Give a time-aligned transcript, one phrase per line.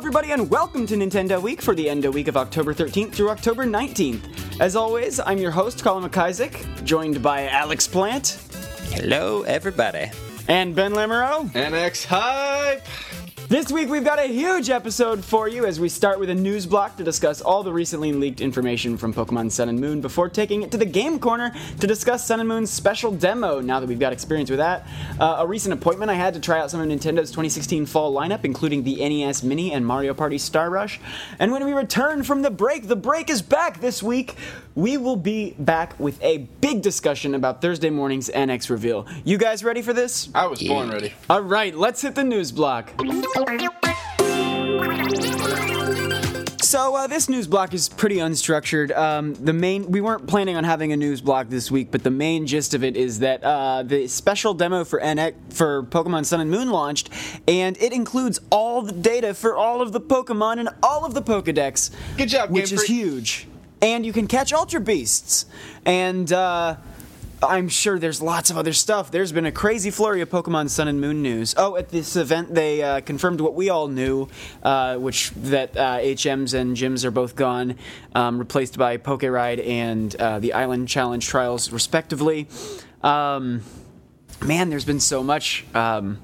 [0.00, 3.66] everybody, and welcome to Nintendo Week for the Endo Week of October 13th through October
[3.66, 4.58] 19th.
[4.58, 8.38] As always, I'm your host, Colin McIsaac, joined by Alex Plant
[8.92, 10.10] Hello, everybody.
[10.48, 11.50] and Ben Lamoureux.
[11.52, 12.82] NX Hype!
[13.50, 16.66] This week we've got a huge episode for you as we start with a news
[16.66, 20.62] block to discuss all the recently leaked information from Pokemon Sun and Moon before taking
[20.62, 23.98] it to the game corner to discuss Sun and Moon's special demo now that we've
[23.98, 24.86] got experience with that.
[25.18, 28.44] Uh, a recent appointment I had to try out some of Nintendo's 2016 fall lineup,
[28.44, 31.00] including the NES Mini and Mario Party Star Rush.
[31.40, 34.36] And when we return from the break, the break is back this week.
[34.76, 39.08] We will be back with a big discussion about Thursday morning's NX reveal.
[39.24, 40.28] You guys ready for this?
[40.36, 41.12] I was born ready.
[41.28, 42.92] All right, let's hit the news block.
[46.62, 48.96] So uh, this news block is pretty unstructured.
[48.96, 52.12] Um, the main we weren't planning on having a news block this week, but the
[52.12, 56.40] main gist of it is that uh, the special demo for NX for Pokemon Sun
[56.40, 57.10] and Moon launched,
[57.48, 61.22] and it includes all the data for all of the Pokemon and all of the
[61.22, 61.90] Pokedex.
[62.16, 62.88] Good job, which Game is Freak.
[62.88, 63.48] huge.
[63.82, 65.46] And you can catch Ultra Beasts,
[65.84, 66.32] and.
[66.32, 66.76] Uh,
[67.42, 69.10] I'm sure there's lots of other stuff.
[69.10, 71.54] There's been a crazy flurry of Pokemon Sun and Moon news.
[71.56, 74.28] Oh, at this event, they uh, confirmed what we all knew,
[74.62, 77.76] uh, which that uh, HMs and gyms are both gone,
[78.14, 82.46] um, replaced by Poke Ride and uh, the Island Challenge trials, respectively.
[83.02, 83.62] Um,
[84.44, 85.64] man, there's been so much.
[85.74, 86.18] Um,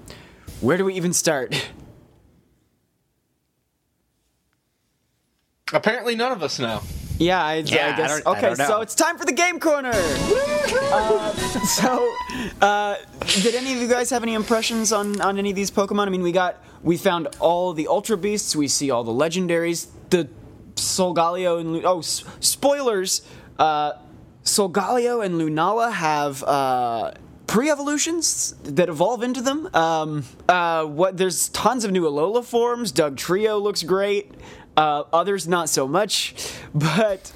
[0.61, 1.71] where do we even start?
[5.73, 6.83] Apparently, none of us know.
[7.19, 8.23] Yeah, I, Yeah, I guess.
[8.27, 9.93] I okay, so it's time for the game corner.
[9.95, 11.33] Uh,
[11.65, 12.15] so,
[12.61, 12.97] uh,
[13.43, 16.07] did any of you guys have any impressions on on any of these Pokemon?
[16.07, 18.55] I mean, we got we found all the Ultra Beasts.
[18.55, 19.89] We see all the legendaries.
[20.11, 20.29] The
[20.75, 23.23] Solgaleo and Lu- oh, s- spoilers.
[23.59, 23.93] Uh,
[24.45, 26.43] Solgaleo and Lunala have.
[26.43, 27.13] Uh,
[27.49, 29.69] Pre-evolutions that evolve into them.
[29.73, 32.93] Um, uh, what there's tons of new Alola forms.
[32.93, 34.33] Dugtrio looks great.
[34.77, 36.35] Uh, others not so much.
[36.75, 37.33] But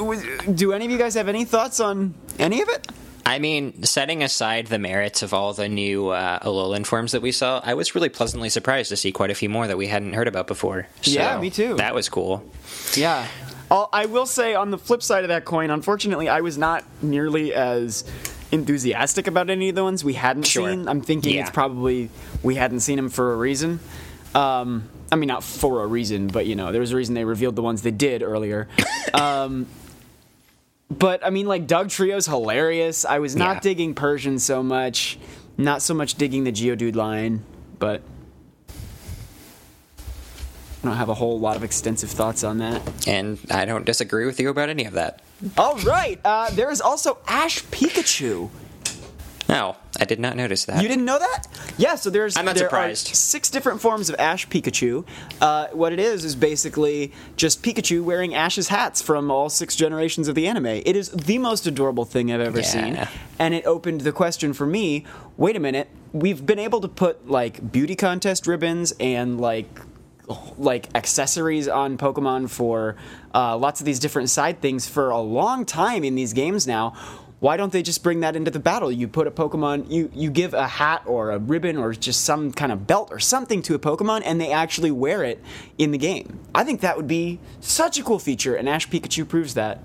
[0.00, 0.22] was-
[0.54, 2.86] do any of you guys have any thoughts on any of it?
[3.24, 7.32] I mean, setting aside the merits of all the new uh, Alolan forms that we
[7.32, 10.12] saw, I was really pleasantly surprised to see quite a few more that we hadn't
[10.12, 10.86] heard about before.
[11.02, 11.74] So Yeah, me too.
[11.74, 12.48] That was cool.
[12.94, 13.26] Yeah.
[13.68, 16.84] I'll, I will say on the flip side of that coin, unfortunately, I was not
[17.02, 18.04] nearly as
[18.52, 20.70] enthusiastic about any of the ones we hadn't Sure.
[20.70, 20.86] seen.
[20.86, 21.40] I'm thinking Yeah.
[21.42, 22.10] it's probably
[22.44, 23.80] we hadn't seen them for a reason.
[24.36, 27.24] Um, I mean, not for a reason, but you know, there was a reason they
[27.24, 28.68] revealed the ones they did earlier.
[29.14, 29.66] um,
[30.90, 33.04] but I mean, like Dugtrio's hilarious.
[33.04, 33.60] I was not Yeah.
[33.60, 35.18] digging Persian so much,
[35.56, 37.44] not so much digging the Geodude line,
[37.78, 38.02] but
[40.82, 42.80] I don't have a whole lot of extensive thoughts on that.
[43.08, 45.20] And I don't disagree with you about any of that.
[45.58, 48.48] All right, uh, there is also Ash Pikachu.
[49.48, 50.82] No, I did not notice that.
[50.82, 51.46] You didn't know that?
[51.78, 53.12] Yeah, so there's I'm not there surprised.
[53.12, 55.06] are six different forms of Ash Pikachu.
[55.40, 60.26] Uh, what it is is basically just Pikachu wearing Ash's hats from all six generations
[60.26, 60.66] of the anime.
[60.66, 62.64] It is the most adorable thing I've ever Yeah.
[62.64, 63.08] seen,
[63.38, 65.04] and it opened the question for me.
[65.36, 69.68] Wait a minute, we've been able to put like beauty contest ribbons and like
[70.58, 72.96] like accessories on Pokemon for
[73.32, 76.94] uh, lots of these different side things for a long time in these games now.
[77.38, 78.90] Why don't they just bring that into the battle?
[78.90, 82.50] You put a Pokemon, you you give a hat or a ribbon or just some
[82.50, 85.42] kind of belt or something to a Pokemon, and they actually wear it
[85.76, 86.40] in the game.
[86.54, 89.82] I think that would be such a cool feature, and Ash Pikachu proves that.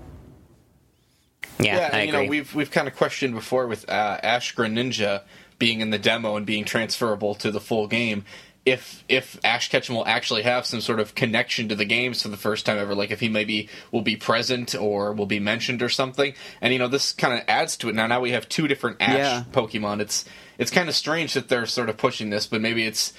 [1.58, 2.24] yeah, Yeah, I and, you agree.
[2.26, 5.22] know, we've we've kind of questioned before with uh, Ash Greninja
[5.58, 8.24] being in the demo and being transferable to the full game.
[8.64, 12.28] If if Ash Ketchum will actually have some sort of connection to the games for
[12.28, 15.82] the first time ever, like if he maybe will be present or will be mentioned
[15.82, 17.94] or something, and you know this kind of adds to it.
[17.96, 19.44] Now now we have two different Ash Yeah.
[19.52, 20.00] Pokemon.
[20.00, 20.24] It's
[20.58, 23.12] it's kind of strange that they're sort of pushing this, but maybe it's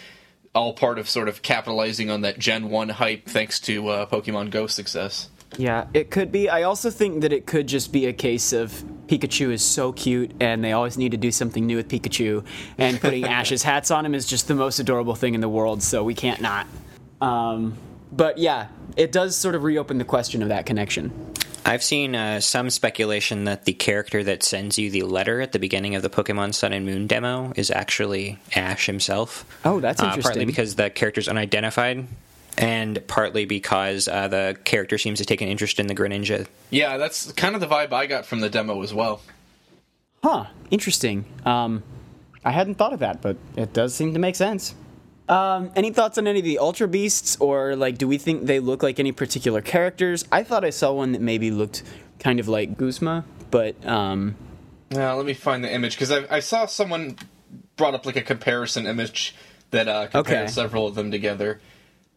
[0.56, 4.50] all part of sort of capitalizing on that Gen One hype thanks to uh, Pokemon
[4.50, 5.30] Go success.
[5.58, 6.50] Yeah, it could be.
[6.50, 8.72] I also think that it could just be a case of
[9.08, 12.44] Pikachu is so cute and they always need to do something new with Pikachu,
[12.78, 15.84] and putting Ash's hats on him is just the most adorable thing in the world,
[15.84, 16.66] so we can't not.
[17.22, 17.76] Um,
[18.12, 18.68] but yeah,
[18.98, 21.12] it does sort of reopen the question of that connection.
[21.66, 25.60] I've seen uh, some speculation that the character that sends you the letter at the
[25.60, 29.46] beginning of the Pokemon Sun and Moon demo is actually Ash himself.
[29.64, 30.24] Oh, that's Uh, interesting.
[30.32, 32.06] partly because the character's unidentified,
[32.58, 36.48] and partly because uh, the character seems to take an interest in the Greninja.
[36.70, 39.22] Yeah, that's kind of the vibe I got from the demo as well.
[40.24, 41.26] Huh, interesting.
[41.46, 41.84] Um,
[42.46, 44.76] I hadn't thought of that, but it does seem to make sense.
[45.30, 48.60] Um, any thoughts on any of the Ultra Beasts, or like, do we think they
[48.60, 50.26] look like any particular characters?
[50.32, 51.84] I thought I saw one that maybe looked
[52.20, 54.36] kind of like Guzma, but um,
[54.92, 57.18] Now, let me find the image because I, I saw someone
[57.78, 59.34] brought up like a comparison image
[59.72, 60.52] that uh, compared Okay.
[60.52, 61.60] several of them together.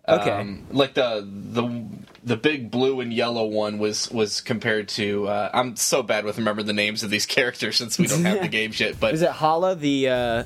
[0.08, 0.30] Okay.
[0.30, 1.84] Um, like the the
[2.22, 5.28] the big blue and yellow one was was compared to.
[5.28, 8.40] Uh, I'm so bad with remember the names of these characters since we don't have
[8.40, 9.00] the games yet.
[9.00, 10.44] But Is it Hala the uh,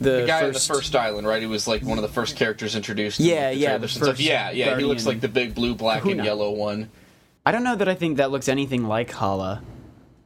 [0.00, 1.40] the, the guy first, on the first island, right?
[1.40, 3.20] He was like one of the first characters introduced.
[3.20, 4.76] Yeah, in the yeah, the first Yeah, yeah.
[4.76, 6.90] He looks like the big blue, black, and yellow one.
[7.44, 9.62] I don't know that I think that looks anything like Hala,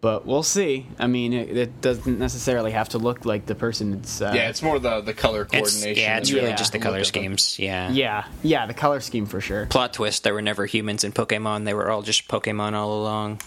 [0.00, 0.86] but we'll see.
[0.98, 4.20] I mean, it, it doesn't necessarily have to look like the person it's.
[4.20, 6.02] Uh, Yeah, it's more the the color It's, coordination.
[6.02, 6.56] yeah, it's really Yeah.
[6.56, 7.58] just the color schemes.
[7.58, 7.90] Yeah.
[7.90, 9.66] yeah, yeah, the color scheme for sure.
[9.66, 11.64] Plot twist: there were never humans in Pokemon.
[11.64, 13.40] They were all just Pokemon all along.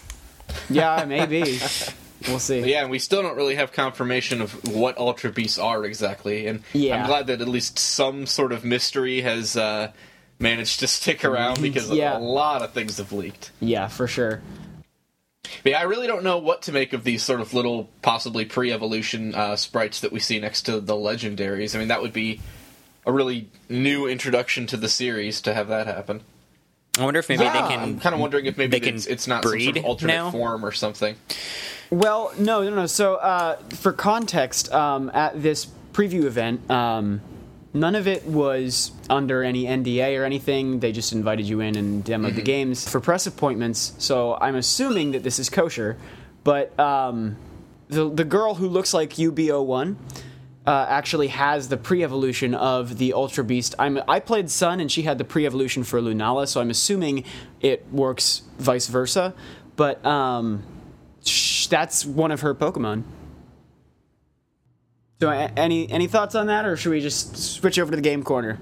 [0.68, 1.58] Yeah, maybe.
[2.28, 2.60] we'll see.
[2.60, 6.46] Yeah, and we still don't really have confirmation of what Ultra Beasts are exactly.
[6.46, 7.00] And Yeah.
[7.00, 9.92] I'm glad that at least some sort of mystery has uh,
[10.38, 12.18] managed to stick around because Yeah.
[12.18, 13.52] a lot of things have leaked.
[13.60, 14.42] Yeah, for sure.
[15.62, 18.44] But yeah, I really don't know what to make of these sort of little, possibly
[18.44, 21.74] pre-evolution uh, sprites that we see next to the legendaries.
[21.74, 22.40] I mean, that would be
[23.06, 26.22] a really new introduction to the series to have that happen.
[26.98, 27.80] I wonder if maybe Yeah, they can.
[27.80, 29.84] I'm kind of wondering if maybe they can it's, it's not some sort breed of
[29.84, 30.30] alternate now?
[30.30, 31.16] form or something.
[31.90, 32.86] Well, no, no, no.
[32.86, 37.20] So, uh, for context, um, at this preview event, um,
[37.72, 40.80] none of it was under any NDA or anything.
[40.80, 43.94] They just invited you in and demoed the games for press appointments.
[43.98, 45.96] So, I'm assuming that this is kosher.
[46.42, 47.36] But um,
[47.88, 49.96] the the girl who looks like UBO1
[50.66, 53.74] uh, actually has the pre-evolution of the Ultra Beast.
[53.78, 57.24] I'm I played Sun and she had the pre-evolution for Lunala, so I'm assuming
[57.60, 59.34] it works vice versa.
[59.76, 60.62] But um,
[61.24, 63.04] sh- that's one of her Pokemon.
[65.20, 68.22] So, any any thoughts on that, or should we just switch over to the game
[68.22, 68.58] corner?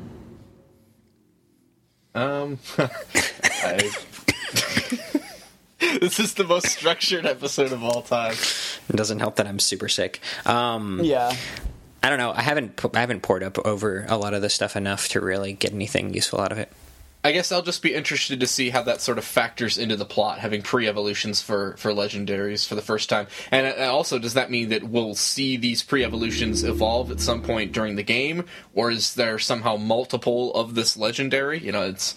[2.15, 3.91] Um, I,
[6.01, 8.35] this is the most structured episode of all time.
[8.89, 10.21] It doesn't help that I'm super sick.
[10.47, 11.35] Um, Yeah.
[12.03, 12.33] I don't know.
[12.33, 15.21] I haven't pu- I haven't poured up over a lot of this stuff enough to
[15.21, 16.73] really get anything useful out of it.
[17.25, 20.05] I guess I'll just be interested to see how that sort of factors into the
[20.05, 23.27] plot, having pre-evolutions for for legendaries for the first time.
[23.51, 27.73] And uh, also, does that mean that we'll see these pre-evolutions evolve at some point
[27.73, 31.59] during the game, or is there somehow multiple of this legendary?
[31.59, 32.15] You know, it's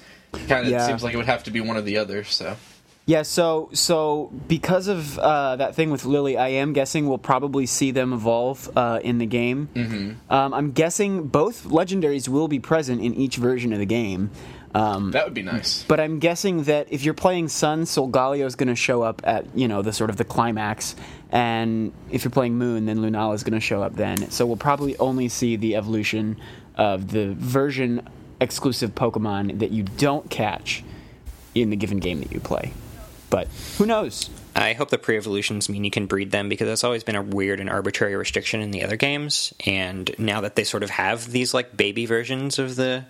[0.48, 0.86] kind of Yeah.
[0.86, 2.24] seems like it would have to be one or the other.
[2.24, 2.56] So
[3.08, 7.66] Yeah, so so because of uh, that thing with Lillie, I am guessing we'll probably
[7.66, 9.68] see them evolve uh, in the game.
[9.74, 10.32] Mm-hmm.
[10.34, 14.30] Um, I'm guessing both legendaries will be present in each version of the game.
[14.74, 15.84] Um, that would be nice.
[15.84, 19.46] but I'm guessing that if you're playing Sun, Solgaleo is going to show up at
[19.56, 20.96] you know the sort of the climax,
[21.32, 24.30] and if you're playing Moon, then Lunala is going to show up then.
[24.32, 26.38] So we'll probably only see the evolution
[26.76, 28.08] of the version
[28.40, 30.84] exclusive Pokemon that you don't catch
[31.54, 32.74] in the given game that you play.
[33.30, 33.48] But
[33.78, 34.30] who knows?
[34.56, 37.62] I hope the pre-evolutions mean you can breed them because that's always been a weird
[37.62, 39.54] and arbitrary restriction in the other games.
[39.66, 43.06] And now that they sort of have these like baby versions of the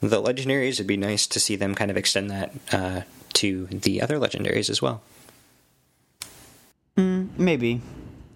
[0.00, 3.02] the legendaries, it'd be nice to see them kind of extend that uh,
[3.34, 5.02] to the other legendaries as well.
[6.96, 7.80] Maybe.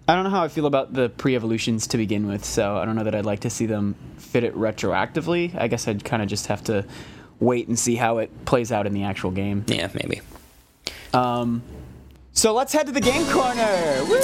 [0.07, 2.95] I don't know how I feel about the pre-evolutions to begin with, so I don't
[2.95, 5.55] know that I'd like to see them fit it retroactively.
[5.55, 6.85] I guess I'd kind of just have to
[7.39, 9.65] wait and see how it plays out in the actual game.
[9.67, 10.21] Yeah, maybe.
[11.13, 11.61] Um,
[12.33, 14.03] So let's head to the game corner.
[14.09, 14.19] Woo!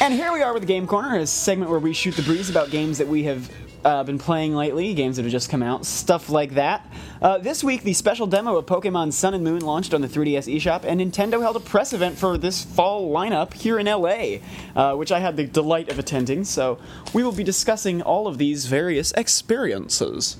[0.00, 2.50] And here we are with the game corner, a segment where we shoot the breeze
[2.50, 3.50] about games that we have
[3.84, 6.86] uh, been playing lately, games that have just come out, stuff like that.
[7.20, 10.54] Uh, this week, the special demo of Pokemon Sun and Moon launched on the 3DS
[10.56, 14.38] eShop, and Nintendo held a press event for this fall lineup here in LA,
[14.76, 16.44] uh, which I had the delight of attending.
[16.44, 16.78] So
[17.12, 20.36] we will be discussing all of these various experiences.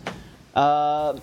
[0.54, 1.18] Uh,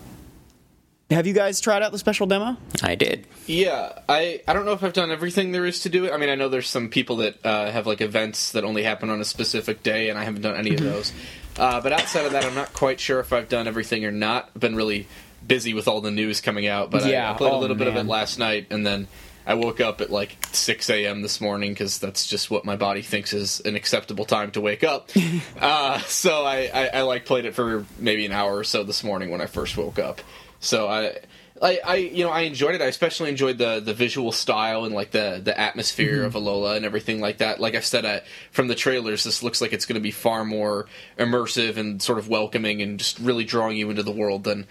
[1.12, 2.56] have you guys tried out the special demo?
[2.84, 3.26] I did.
[3.48, 6.12] Yeah, I I don't know if I've done everything there is to do it.
[6.14, 9.10] I mean, I know there's some people that uh, have like events that only happen
[9.10, 10.86] on a specific day, and I haven't done any Mm-hmm.
[10.86, 11.12] of those.
[11.60, 14.50] Uh, but outside of that, I'm not quite sure if I've done everything or not.
[14.56, 15.08] I've been really
[15.46, 17.88] busy with all the news coming out, but Yeah, I, played oh, a little bit
[17.88, 19.08] of it last night, and then
[19.46, 21.22] I woke up at like 6 a.m.
[21.22, 24.84] this morning because that's just what my body thinks is an acceptable time to wake
[24.84, 25.10] up.
[25.60, 29.04] uh, so I, I, I like played it for maybe an hour or so this
[29.04, 30.22] morning when I first woke up.
[30.60, 31.18] So I.
[31.62, 32.82] I, I you know I enjoyed it.
[32.82, 36.26] I especially enjoyed the the visual style and like the the atmosphere mm-hmm.
[36.26, 37.60] of Alola and everything like that.
[37.60, 40.46] Like I said, I, from the trailers, this looks like it's going to be far
[40.46, 40.88] more
[41.18, 44.68] immersive and sort of welcoming and just really drawing you into the world than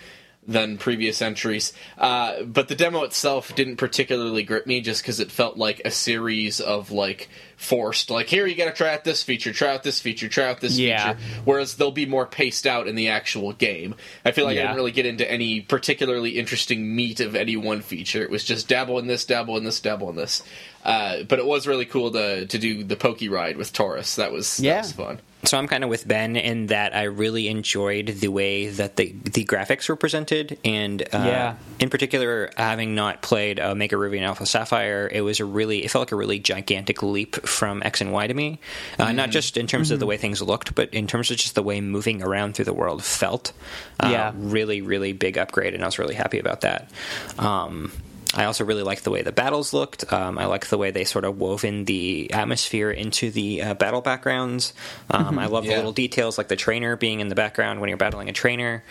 [0.49, 1.75] than previous entries.
[1.99, 5.90] Uh, but the demo itself didn't particularly grip me just because it felt like a
[5.90, 7.28] series of like
[7.59, 10.49] forced, like here you got to try out this feature, try out this feature, try
[10.49, 11.12] out this Yeah.
[11.14, 11.43] feature.
[11.45, 13.95] Whereas they'll be more paced out in the actual game.
[14.25, 17.83] I feel like I didn't really get into any particularly interesting meat of any one
[17.83, 18.23] feature.
[18.23, 20.43] It was just dabble in this, dabble in this, dabble in this.
[20.85, 24.14] Uh, but it was really cool to to do the pokey ride with Tauros.
[24.17, 24.75] That was Yeah.
[24.75, 25.19] that was fun.
[25.45, 29.14] So I'm kind of with Ben in that I really enjoyed the way that the
[29.25, 31.54] the graphics were presented, and uh, Yeah.
[31.78, 35.90] in particular, having not played Omega Ruby and Alpha Sapphire, it was a really it
[35.90, 38.59] felt like a really gigantic leap from X and Y to me.
[38.99, 41.54] Uh, Not just in terms of the way things looked, but in terms of just
[41.54, 43.52] the way moving around through the world felt.
[44.00, 44.33] Uh, Yeah.
[44.37, 46.90] really, really big upgrade, and I was really happy about that.
[47.38, 47.92] Um,
[48.35, 50.12] I also really like the way the battles looked.
[50.12, 53.75] Um, I like the way they sort of wove in the atmosphere into the uh,
[53.75, 54.75] battle backgrounds.
[55.11, 57.97] Um, I love the little details, like the trainer being in the background when you're
[57.97, 58.85] battling a trainer.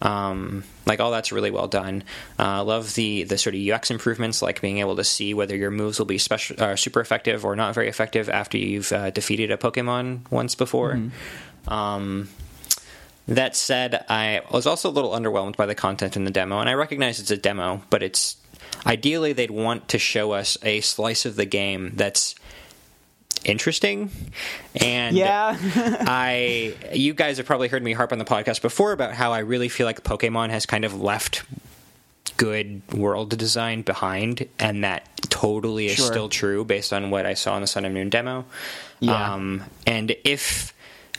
[0.00, 2.04] Um, like all that's really well done.
[2.38, 5.56] Uh, I love the the sort of UX improvements, like being able to see whether
[5.56, 9.10] your moves will be special, uh, super effective or not very effective after you've uh,
[9.10, 10.92] defeated a Pokemon once before.
[11.66, 12.28] Um,
[13.26, 16.68] that said, I was also a little underwhelmed by the content in the demo, and
[16.68, 18.36] I recognize it's a demo, but it's
[18.86, 22.34] ideally they'd want to show us a slice of the game that's
[23.44, 24.10] interesting
[24.80, 25.56] and Yeah.
[26.06, 29.40] I you guys have probably heard me harp on the podcast before about how I
[29.40, 31.42] really feel like Pokemon has kind of left
[32.36, 36.06] good world design behind and that totally is Sure.
[36.06, 38.44] still true based on what I saw in the Sun and Moon demo.
[39.00, 39.34] Yeah.
[39.34, 40.72] Um, and if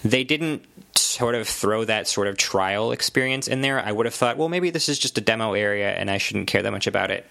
[0.04, 0.66] they didn't
[0.98, 4.50] sort of throw that sort of trial experience in there, I would have thought, well,
[4.50, 7.26] maybe this is just a demo area and I shouldn't care that much about it.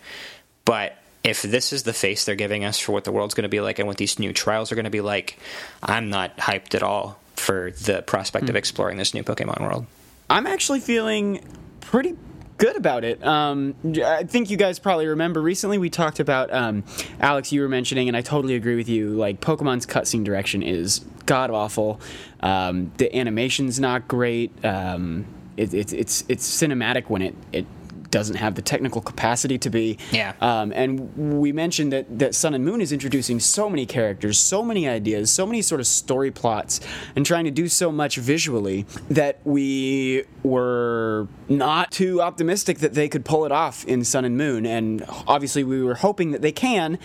[0.64, 3.48] But if this is the face they're giving us for what the world's going to
[3.48, 5.38] be like and what these new trials are going to be like,
[5.82, 8.56] I'm not hyped at all for the prospect of hmm.
[8.56, 9.86] exploring this new Pokemon world.
[10.30, 11.44] I'm actually feeling
[11.80, 12.16] pretty
[12.58, 13.24] good about it.
[13.24, 16.84] Um, I think you guys probably remember recently we talked about um,
[17.20, 17.52] Alex.
[17.52, 19.10] You were mentioning, and I totally agree with you.
[19.10, 22.00] Like Pokemon's cutscene direction is god awful.
[22.40, 24.52] Um, the animation's not great.
[24.64, 27.66] Um, it, it's it's it's cinematic when it it
[28.14, 29.98] doesn't have the technical capacity to be.
[30.12, 30.34] Yeah.
[30.40, 34.62] Um, and we mentioned that, that Sun and Moon is introducing so many characters, so
[34.62, 36.78] many ideas, so many sort of story plots,
[37.16, 43.08] and trying to do so much visually that we were not too optimistic that they
[43.08, 44.64] could pull it off in Sun and Moon.
[44.64, 47.00] And obviously, we were hoping that they can.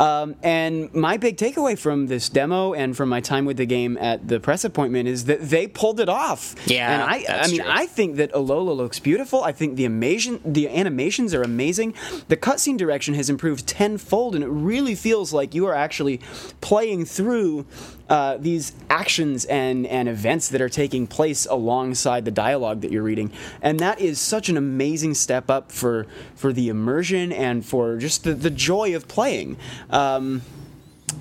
[0.00, 3.98] Um, and my big takeaway from this demo and from my time with the game
[3.98, 6.54] at the press appointment is that they pulled it off.
[6.66, 7.70] Yeah, and I, I mean, true.
[7.70, 9.44] I think that Alola looks beautiful.
[9.44, 11.94] I think the amazing, the animations are amazing.
[12.28, 16.20] The cutscene direction has improved tenfold, and it really feels like you are actually
[16.62, 17.66] playing through
[18.10, 23.04] uh, these actions and and events that are taking place alongside the dialogue that you're
[23.04, 23.30] reading,
[23.62, 28.24] and that is such an amazing step up for for the immersion and for just
[28.24, 29.56] the, the joy of playing.
[29.90, 30.42] Um,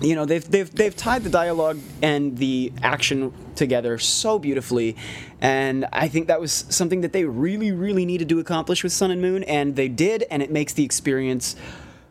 [0.02, 4.96] you know they've they've they've tied the dialogue and the action together so beautifully.
[5.42, 9.12] And i think that was something that they really really needed to accomplish with sun
[9.12, 9.44] and moon.
[9.44, 11.56] And they did and it makes the experience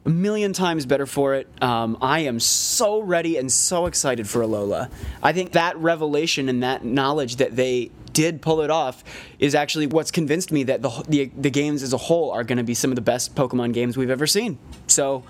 [0.09, 4.41] a million times better for it um, i am so ready and so excited for
[4.41, 4.91] alola
[5.23, 9.05] i think that revelation and that knowledge that they did pull it off
[9.39, 12.57] is actually what's convinced me that the, the, the games as a whole are going
[12.59, 15.23] to be some of the best pokemon games we've ever seen so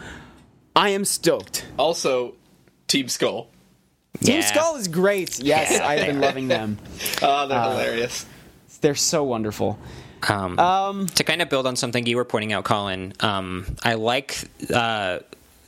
[0.76, 2.34] i am stoked Also,
[2.86, 3.50] Team Skull.
[4.22, 4.40] Team Yeah.
[4.46, 5.40] Skull is great.
[5.40, 5.86] Yes, Yeah.
[5.86, 6.78] I've been loving them.
[7.20, 8.24] Oh, they're hilarious.
[8.80, 9.78] They're so wonderful.
[10.28, 14.36] Um, to kind of build on something you were pointing out, Colin, um, I like.
[14.72, 15.20] Uh,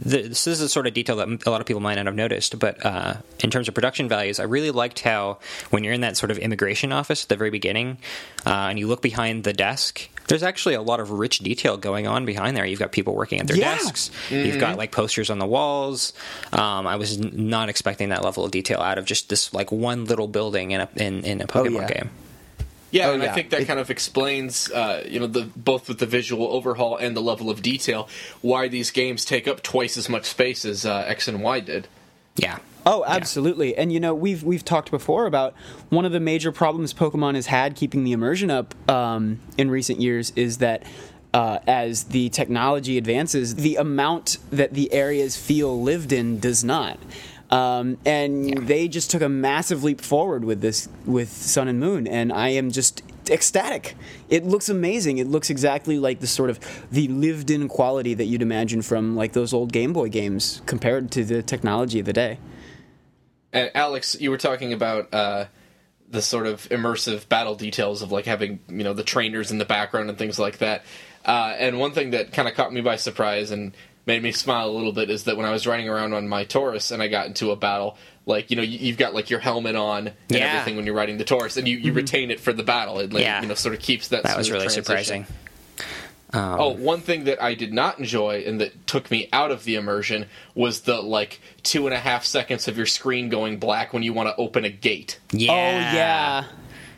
[0.02, 2.14] the, this is a sort of detail that a lot of people might not have
[2.14, 5.38] noticed, but uh, in terms of production values, I really liked how
[5.69, 7.99] when you're in that sort of immigration office at the very beginning,
[8.47, 12.07] uh, and you look behind the desk, there's actually a lot of rich detail going
[12.07, 12.64] on behind there.
[12.64, 13.75] You've got people working at their Yeah.
[13.75, 14.11] desks.
[14.30, 16.14] You've got like posters on the walls.
[16.52, 19.71] Um, I was n- not expecting that level of detail out of just this like
[19.71, 21.95] one little building in a in, in a Pokemon yeah.
[21.95, 22.11] game.
[22.90, 23.30] Yeah, Oh, and yeah.
[23.30, 26.49] I think that It- kind of explains, uh, you know, the both with the visual
[26.49, 28.09] overhaul and the level of detail,
[28.40, 31.87] why these games take up twice as much space as uh, X and Y did.
[32.37, 32.59] Yeah.
[32.87, 33.76] Oh, absolutely.
[33.76, 35.54] And you know, we've we've talked before about
[35.90, 40.00] one of the major problems Pokemon has had keeping the immersion up um, in recent
[40.00, 40.82] years is that
[41.35, 46.99] uh, as the technology advances, the amount that the areas feel lived in does not.
[47.50, 52.07] Um, and they just took a massive leap forward with this with Sun and Moon,
[52.07, 53.97] and I am just ecstatic.
[54.28, 55.19] It looks amazing.
[55.19, 59.33] It looks exactly like the sort of the lived-in quality that you'd imagine from like
[59.33, 62.38] those old Game Boy games compared to the technology of the day.
[63.52, 65.47] And Alex, you were talking about uh,
[66.09, 69.64] the sort of immersive battle details of like having you know the trainers in the
[69.64, 70.85] background and things like that.
[71.25, 73.75] Uh, and one thing that kind of caught me by surprise and
[74.11, 76.45] made me smile a little bit is that when I was riding around on my
[76.45, 79.40] Tauros and I got into a battle, like you know you, you've got like your
[79.40, 80.52] helmet on and Yeah.
[80.52, 81.97] everything when you're riding the Tauros, and you, you mm-hmm.
[81.97, 82.99] retain it for the battle.
[82.99, 83.40] It like, Yeah.
[83.40, 84.25] you know sort of keeps that.
[84.25, 84.85] That was really transition.
[84.85, 85.26] surprising.
[86.33, 89.64] Um, oh, one thing that I did not enjoy and that took me out of
[89.64, 93.93] the immersion was the like two and a half seconds of your screen going black
[93.93, 95.19] when you want to open a gate.
[95.33, 95.50] Yeah.
[95.50, 96.45] Oh yeah.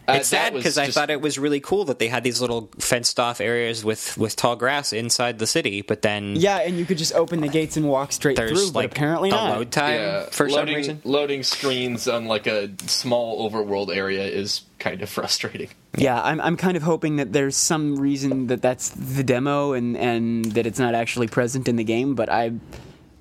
[0.09, 2.25] Uh, It's sad was because I just- thought it was really cool that they had
[2.25, 6.57] these little fenced off areas with, with tall grass inside the city, but then Yeah,
[6.59, 9.31] and you could just open the gates and walk straight there's through, but like apparently
[9.31, 9.57] the not.
[9.59, 11.01] load time yeah, for some loading, reason.
[11.05, 15.69] loading screens on like a small overworld area is kind of frustrating.
[15.97, 19.97] Yeah, I'm I'm kind of hoping that there's some reason that that's the demo and
[19.97, 22.53] and that it's not actually present in the game, but I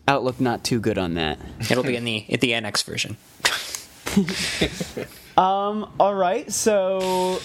[0.07, 1.38] outlook not too good on that.
[1.69, 3.17] It'll be in the in the NX version.
[5.38, 7.39] All right, so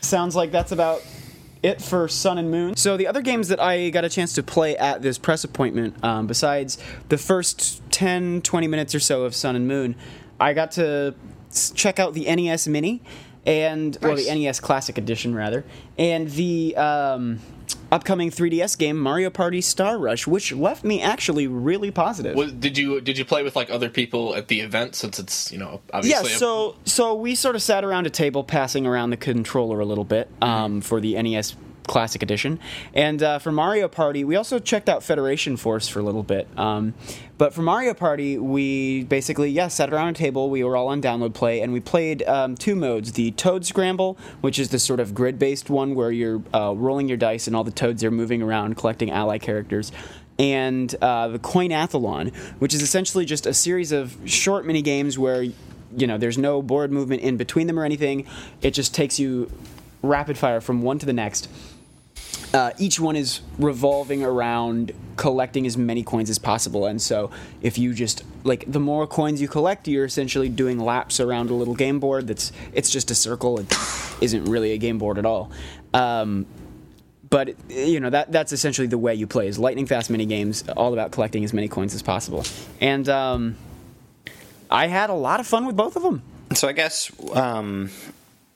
[0.00, 1.02] sounds like that's about
[1.62, 2.76] it for Sun and Moon.
[2.76, 6.02] So the other games that I got a chance to play at this press appointment,
[6.04, 9.96] um, besides the first 10, 20 minutes or so of Sun and Moon,
[10.38, 11.14] I got to
[11.74, 13.02] check out the NES Mini
[13.46, 15.64] and well, the NES Classic Edition rather,
[15.98, 17.40] and the um,
[17.94, 22.34] upcoming 3DS game Mario Party Star Rush, which left me actually really positive.
[22.36, 25.52] Was, did you did you play with like other people at the event since it's
[25.52, 28.86] you know Yeah, obviously a- so so we sort of sat around a table, passing
[28.86, 31.54] around the controller a little bit um, for the NES
[31.86, 32.58] Classic Edition,
[32.92, 36.48] and uh, for Mario Party, we also checked out Federation Force for a little bit.
[36.58, 36.94] Um,
[37.36, 40.50] but for Mario Party, we basically yeah sat around a table.
[40.50, 44.18] We were all on download play, and we played um, two modes: the Toad Scramble,
[44.40, 47.64] which is the sort of grid-based one where you're uh, rolling your dice and all
[47.64, 49.92] the toads are moving around collecting ally characters
[50.38, 55.42] and uh, the Coinathlon, which is essentially just a series of short mini games where
[55.42, 58.26] you know there's no board movement in between them or anything.
[58.62, 59.50] It just takes you
[60.02, 61.48] rapid fire from one to the next.
[62.54, 67.30] Uh, each one is revolving around collecting as many coins as possible, and so
[67.60, 71.54] if you just like the more coins you collect, you're essentially doing laps around a
[71.54, 72.28] little game board.
[72.28, 73.58] That's it's just a circle.
[73.58, 73.66] It
[74.20, 75.50] isn't really a game board at all.
[75.92, 76.46] Um,
[77.28, 80.62] but you know that that's essentially the way you play is lightning fast mini games
[80.76, 82.44] all about collecting as many coins as possible
[82.80, 83.56] and um,
[84.70, 86.22] i had a lot of fun with both of them
[86.54, 87.90] So I guess um,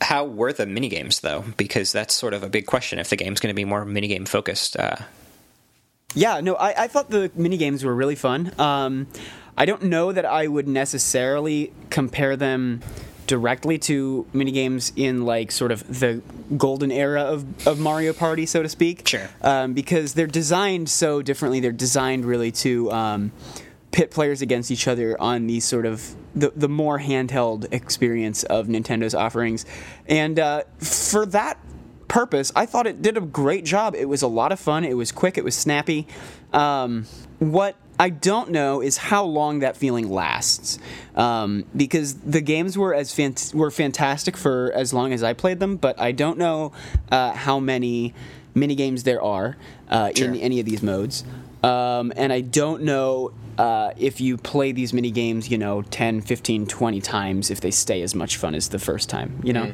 [0.00, 1.44] how were the mini games though?
[1.56, 2.98] Because that's sort of a big question.
[2.98, 4.96] If the game's going to be more minigame focused, uh,
[6.14, 9.08] yeah no I, I thought the mini games were really fun um,
[9.58, 12.80] i don't know that i would necessarily compare them
[13.26, 16.22] directly to mini games in like sort of the
[16.56, 19.28] golden era of, of mario party so to speak Sure.
[19.42, 23.30] um, because they're designed so differently they're designed really to um,
[23.90, 28.66] pit players against each other on these sort of the, the more handheld experience of
[28.66, 29.64] Nintendo's offerings.
[30.06, 31.58] And uh, for that
[32.06, 33.94] purpose, I thought it did a great job.
[33.94, 34.84] It was a lot of fun.
[34.84, 35.38] It was quick.
[35.38, 36.06] It was snappy.
[36.52, 37.06] Um,
[37.38, 40.78] what I don't know is how long that feeling lasts,
[41.16, 45.58] um, because the games were as fant- were fantastic for as long as I played
[45.60, 46.72] them, but I don't know
[47.10, 48.14] uh, how many
[48.54, 49.56] mini games there are
[49.88, 50.28] uh, Sure.
[50.28, 51.24] in any of these modes.
[51.62, 56.22] Um, and I don't know uh, if you play these mini games, you know, 10,
[56.22, 59.72] 15, 20 times, if they stay as much fun as the first time, you know?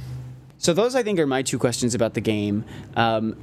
[0.59, 2.65] So those, I think, are my two questions about the game.
[2.97, 3.37] Um,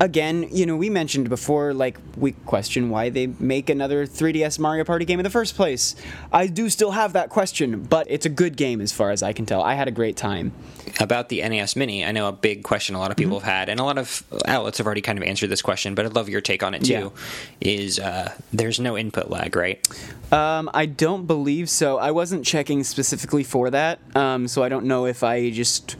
[0.00, 4.82] again, you know, we mentioned before, like, we question why they make another 3DS Mario
[4.84, 5.94] Party game in the first place.
[6.32, 9.32] I do still have that question, but it's a good game as far as I
[9.34, 9.62] can tell.
[9.62, 10.52] I had a great time.
[10.98, 13.46] about the NES Mini, I know a big question a lot of people Mm-hmm.
[13.46, 16.04] have had, and a lot of outlets have already kind of answered this question, but
[16.06, 17.12] I'd love your take on it too.
[17.60, 19.86] Is uh, there's no input lag, right?
[20.32, 21.98] Um, I don't believe so.
[21.98, 25.96] I wasn't checking specifically for that, um, so I don't know if I just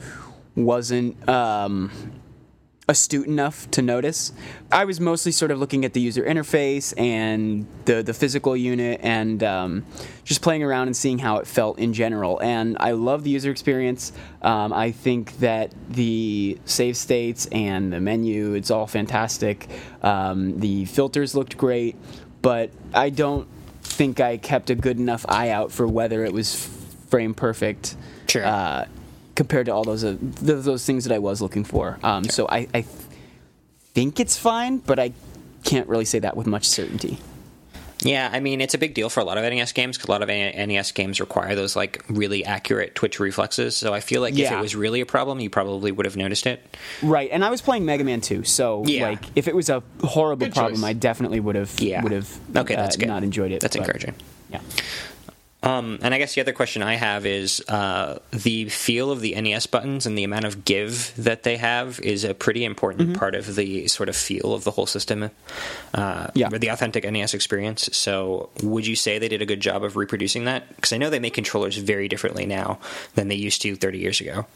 [0.55, 1.91] wasn't um,
[2.91, 4.33] astute enough to notice.
[4.69, 8.99] I was mostly sort of looking at the user interface and the the physical unit
[9.01, 9.85] and um,
[10.25, 12.39] just playing around and seeing how it felt in general.
[12.41, 14.11] And I love the user experience.
[14.41, 19.69] Um, I think that the save states and the menu, it's all fantastic.
[20.03, 21.95] Um, the filters looked great,
[22.41, 23.47] but I don't
[23.83, 26.55] think I kept a good enough eye out for whether it was
[27.09, 27.95] frame perfect
[28.27, 28.45] Sure.
[28.45, 28.85] uh,
[29.41, 31.97] compared to all those uh, th- those things that I was looking for.
[32.03, 32.85] Um, so I, I
[33.95, 35.13] think it's fine, but I
[35.63, 37.17] can't really say that with much certainty.
[38.03, 40.11] Yeah, I mean it's a big deal for a lot of NES games because a
[40.11, 43.75] lot of NES games require those like really accurate twitch reflexes.
[43.75, 46.45] So I feel like if it was really a problem, you probably would have noticed
[46.45, 46.63] it.
[47.01, 49.09] Right, and I was playing Mega Man 2, so Yeah.
[49.09, 50.83] like if it was a horrible Good problem, choice.
[50.83, 52.03] I definitely would have Yeah.
[52.03, 53.07] would have Okay, that's uh, good.
[53.07, 53.61] not enjoyed it.
[53.61, 54.13] That's but- encouraging.
[54.51, 54.59] Yeah.
[55.63, 59.39] Um, and I guess the other question I have is uh, the feel of the
[59.39, 63.13] NES buttons and the amount of give that they have is a pretty important Mm-hmm.
[63.19, 65.29] part of the sort of feel of the whole system,
[65.93, 66.49] uh, Yeah.
[66.49, 67.89] the authentic NES experience.
[67.93, 70.67] So, would you say they did a good job of reproducing that?
[70.75, 72.79] Because I know they make controllers very differently now
[73.13, 74.47] than they used to 30 years ago.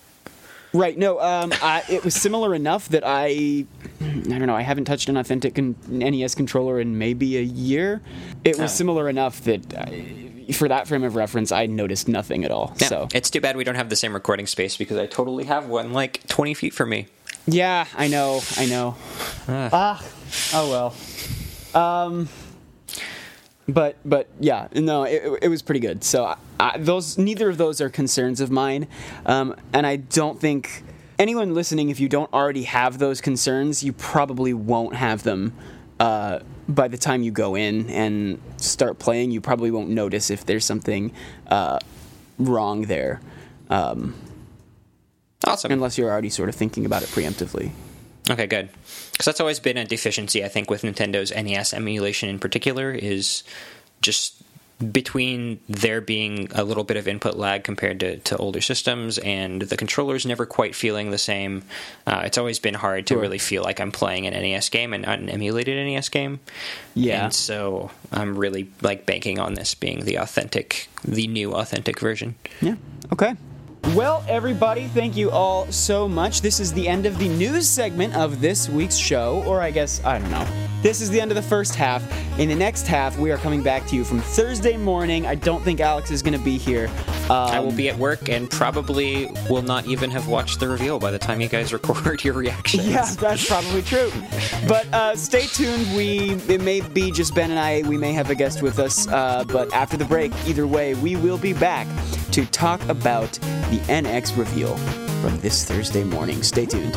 [0.73, 0.97] Right.
[0.97, 1.21] No.
[1.21, 1.53] Um.
[1.61, 3.65] I, it was similar enough that I,
[4.01, 4.55] I don't know.
[4.55, 8.01] I haven't touched an authentic con- NES controller in maybe a year.
[8.43, 8.75] It was Oh.
[8.75, 12.73] similar enough that, I, for that frame of reference, I noticed nothing at all.
[12.79, 15.45] Yeah, So it's too bad we don't have the same recording space because I totally
[15.45, 17.07] have one like 20 feet from me.
[17.47, 18.41] yeah, I know.
[18.57, 18.95] I know.
[19.47, 20.03] Ah.
[20.53, 20.69] Oh
[21.73, 21.81] well.
[21.83, 22.29] Um.
[23.67, 26.03] But but yeah, no, it, it- it was pretty good.
[26.03, 28.87] So I, I, those neither of those are concerns of mine,
[29.25, 30.83] um, and I don't think
[31.17, 35.53] anyone listening, if you don't already have those concerns, you probably won't have them.
[35.99, 40.45] Uh, by the time you go in and start playing, you probably won't notice if
[40.45, 41.11] there's something
[41.47, 41.79] uh,
[42.39, 43.21] wrong there,
[43.69, 44.15] um,
[45.45, 45.71] Awesome.
[45.71, 47.71] unless you're already sort of thinking about it preemptively.
[48.29, 48.69] Okay, good.
[49.11, 53.43] Because that's always been a deficiency, I think, with Nintendo's NES emulation in particular, is
[54.01, 54.41] just
[54.91, 59.61] between there being a little bit of input lag compared to, to older systems and
[59.61, 61.63] the controllers never quite feeling the same.
[62.05, 63.21] Uh, it's always been hard to Sure.
[63.21, 66.39] really feel like I'm playing an NES game and not an emulated NES game.
[66.93, 67.25] Yeah.
[67.25, 72.35] And so I'm really like banking on this being the authentic, the new authentic version.
[72.61, 72.75] Yeah.
[73.13, 73.35] Okay.
[73.93, 76.41] Well, everybody, thank you all so much.
[76.41, 80.03] This is the end of the news segment of this week's show, or I guess,
[80.03, 80.74] I don't know.
[80.81, 82.03] This is the end of the first half.
[82.39, 85.25] In the next half, we are coming back to you from Thursday morning.
[85.25, 86.89] I don't think Alex is going to be here.
[87.25, 90.99] Um, I will be at work and probably will not even have watched the reveal
[90.99, 92.87] by the time you guys record your reactions.
[92.87, 94.11] Yeah, that's probably true.
[94.67, 95.95] But uh, stay tuned.
[95.95, 97.81] We it may be just Ben and I.
[97.87, 99.07] We may have a guest with us.
[99.07, 101.87] Uh, but after the break, either way, we will be back
[102.31, 104.77] to talk about the NX reveal
[105.21, 106.43] from this Thursday morning.
[106.43, 106.95] Stay tuned.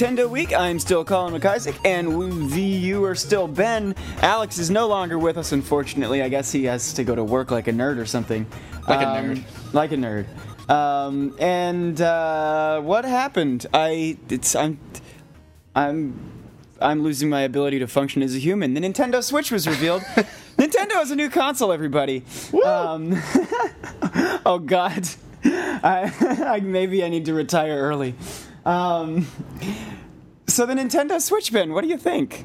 [0.00, 0.54] Nintendo Week.
[0.54, 2.16] I'm still Colin McIsaac, and
[2.52, 3.94] we, you are still Ben.
[4.22, 6.22] Alex is no longer with us, unfortunately.
[6.22, 8.46] I guess he has to go to work like a nerd or something.
[8.88, 9.74] Like a Um, nerd.
[9.74, 10.70] Like a nerd.
[10.70, 13.66] Um, and uh, what happened?
[13.74, 14.78] I it's I'm
[15.74, 16.18] I'm
[16.80, 18.72] I'm losing my ability to function as a human.
[18.72, 20.00] The Nintendo Switch was revealed.
[20.56, 22.24] Nintendo has a new console, everybody.
[22.64, 23.12] Um,
[24.46, 25.06] oh God,
[25.44, 26.10] I,
[26.46, 28.14] I maybe I need to retire early.
[28.66, 29.26] Um,
[30.46, 32.44] so the Nintendo Switch, Ben, what do you think?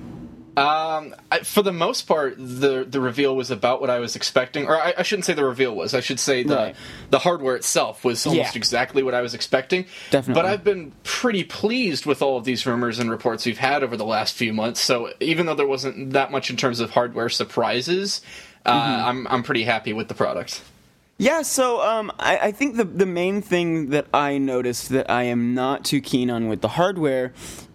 [0.58, 4.68] Um, I, for the most part, the the reveal was about what I was expecting,
[4.68, 5.94] or I, I shouldn't say the reveal was.
[5.94, 6.76] I should say the Right.
[7.10, 8.58] the hardware itself was almost Yeah.
[8.58, 9.86] exactly what I was expecting.
[10.12, 10.42] Definitely.
[10.42, 13.98] But I've been pretty pleased with all of these rumors and reports we've had over
[13.98, 14.80] the last few months.
[14.80, 18.22] So even though there wasn't that much in terms of hardware surprises,
[18.66, 19.08] uh, Mm-hmm.
[19.10, 20.62] I'm I'm pretty happy with the product.
[21.18, 25.24] Yeah, so um, I, I think the the main thing that I noticed that I
[25.24, 27.32] am not too keen on with the hardware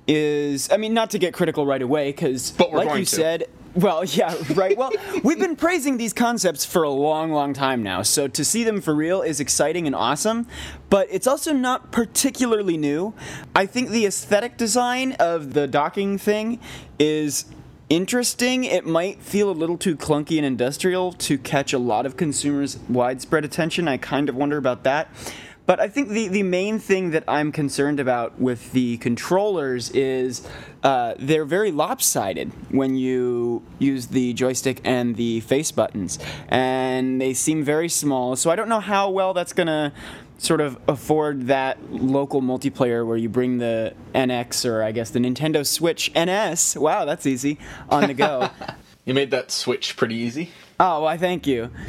[0.07, 3.07] is, I mean, not to get critical right away, because like you to.
[3.07, 4.77] said, well, yeah, right.
[4.77, 8.03] Well, we've been praising these concepts for a long, long time now.
[8.03, 10.47] So to see them for real is exciting and awesome,
[10.91, 13.15] but it's also not particularly new.
[13.55, 16.61] I think the aesthetic design of the docking thing
[16.99, 17.47] is
[17.91, 18.65] interesting.
[18.65, 22.79] It might feel a little too clunky and industrial to catch a lot of consumers'
[22.89, 23.89] widespread attention.
[23.89, 25.09] I kind of wonder about that.
[25.67, 30.49] But I think the, the main thing that I'm concerned about with the controllers is
[30.83, 36.19] uh, they're very lopsided when you use the joystick and the face buttons.
[36.49, 38.35] And they seem very small.
[38.35, 39.93] So I don't know how well that's going to
[40.43, 45.19] sort of afford that local multiplayer where you bring the NX or I guess the
[45.21, 46.77] Nintendo Switch NS.
[46.77, 48.49] Wow, that's easy on the go.
[49.07, 50.51] You made that switch pretty easy.
[50.79, 51.17] oh, why?
[51.17, 51.71] Thank you.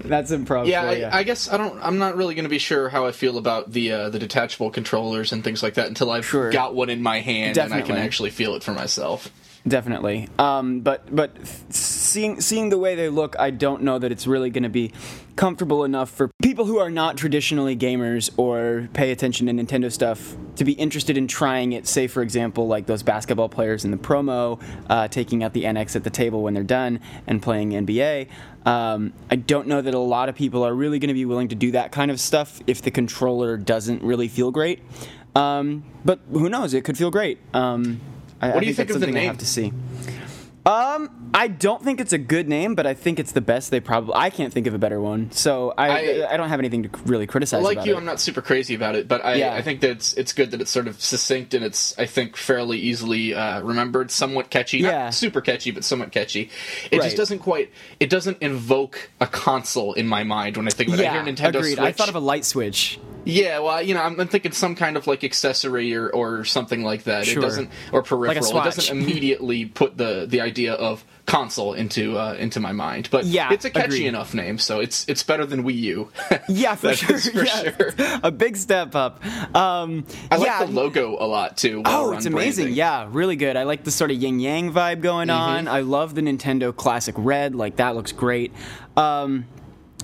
[0.00, 0.66] that's improv.
[0.66, 1.18] Yeah, I.
[1.18, 1.78] I guess I don't.
[1.80, 4.70] I'm not really going to be sure how I feel about the uh, the detachable
[4.70, 6.50] controllers and things like that until I've Sure.
[6.50, 9.30] got one in my hand and I can actually feel it for myself.
[9.66, 10.28] Definitely.
[10.38, 11.36] Um, but but
[11.68, 14.92] seeing seeing the way they look, I don't know that it's really going to be
[15.36, 20.36] comfortable enough for people who are not traditionally gamers or pay attention to Nintendo stuff
[20.56, 21.86] to be interested in trying it.
[21.86, 25.96] Say, for example, like those basketball players in the promo, uh, taking out the NX
[25.96, 28.28] at the table when they're done and playing NBA.
[28.64, 31.48] Um, I don't know that a lot of people are really going to be willing
[31.48, 34.80] to do that kind of stuff if the controller doesn't really feel great.
[35.34, 36.74] Um, but who knows?
[36.74, 37.38] It could feel great.
[37.54, 38.00] Um,
[38.40, 39.16] I, What I do you think of the name?
[39.16, 39.72] I have to see.
[40.66, 43.80] Um, I don't think it's a good name, but I think it's the best they
[43.80, 44.12] probably.
[44.14, 46.90] I can't think of a better one, so I I, I- don't have anything to
[47.06, 47.62] really criticize.
[47.62, 47.96] like you, it.
[47.96, 49.54] I'm not super crazy about it, but I, Yeah.
[49.54, 52.36] I think that it's it's good that it's sort of succinct and it's I think
[52.36, 55.04] fairly easily uh, remembered, somewhat catchy, Yeah.
[55.04, 56.50] not super catchy, but somewhat catchy.
[56.90, 57.04] It Right.
[57.04, 57.70] just doesn't quite.
[57.98, 61.00] It doesn't invoke a console in my mind when I think of it.
[61.00, 61.76] I Yeah, hear Nintendo agreed.
[61.76, 61.78] Switch.
[61.80, 62.98] I thought of a light switch.
[63.28, 66.82] Yeah, well, you know, I'm, I'm thinking some kind of like accessory or, or something
[66.82, 67.26] like that.
[67.26, 67.38] Sure.
[67.38, 68.60] It doesn't or peripheral.
[68.60, 73.08] it doesn't immediately put the the idea of console into uh, into my mind.
[73.10, 74.06] But Yeah, it's a catchy agreed.
[74.06, 76.10] enough name, so it's it's better than Wii U.
[76.48, 77.18] Yeah, for sure.
[77.32, 77.76] for yeah.
[77.76, 77.94] sure.
[78.22, 79.22] A big step up.
[79.54, 81.82] Um, I like yeah, the logo a lot too.
[81.84, 82.64] Oh, it's amazing.
[82.64, 82.76] branding.
[82.78, 83.56] Yeah, really good.
[83.56, 85.68] I like the sort of yin yang vibe going on.
[85.68, 87.54] I love the Nintendo Classic Red.
[87.54, 88.52] Like, that looks great.
[88.96, 89.44] Um,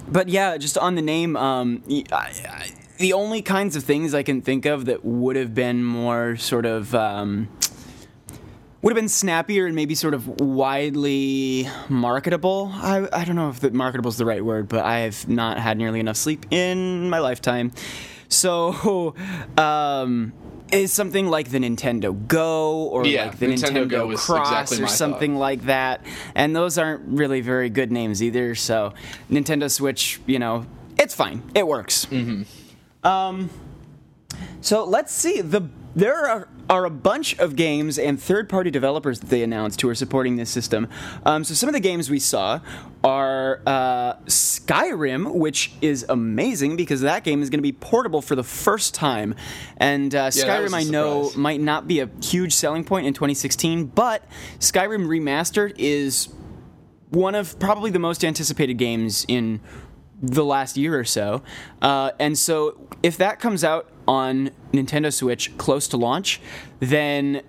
[0.06, 4.22] but yeah, just on the name, um, I- I- the only kinds of things I
[4.22, 6.94] can think of that would have been more sort of.
[6.94, 7.48] Um,
[8.82, 12.70] would have been snappier and maybe sort of widely marketable.
[12.74, 15.58] I, I don't know if the marketable is the right word, but I have not
[15.58, 17.72] had nearly enough sleep in my lifetime.
[18.28, 19.14] So,
[19.56, 20.34] um,
[20.70, 24.84] is something like the Nintendo Go or Yeah, like the Nintendo Nintendo, Go Cross exactly
[24.84, 26.04] or something like that.
[26.34, 28.54] And those aren't really very good names either.
[28.54, 28.92] So,
[29.30, 30.66] Nintendo Switch, you know,
[30.98, 31.42] it's fine.
[31.54, 32.06] It works.
[33.04, 33.50] Um,
[34.60, 35.40] so let's see.
[35.40, 39.88] The there are, are a bunch of games and third-party developers that they announced who
[39.88, 40.88] are supporting this system.
[41.24, 42.60] Um, so some of the games we saw
[43.04, 48.34] are uh, Skyrim, which is amazing because that game is going to be portable for
[48.34, 49.34] the first time.
[49.76, 53.86] And uh, that Skyrim, I know, might not be a huge selling point in 2016,
[53.86, 54.24] but
[54.58, 56.28] Skyrim Remastered is
[57.10, 59.60] one of probably the most anticipated games in
[60.22, 61.42] the last year or so.
[61.82, 66.40] Uh, and so, if that comes out on Nintendo Switch close to launch,
[66.80, 67.42] then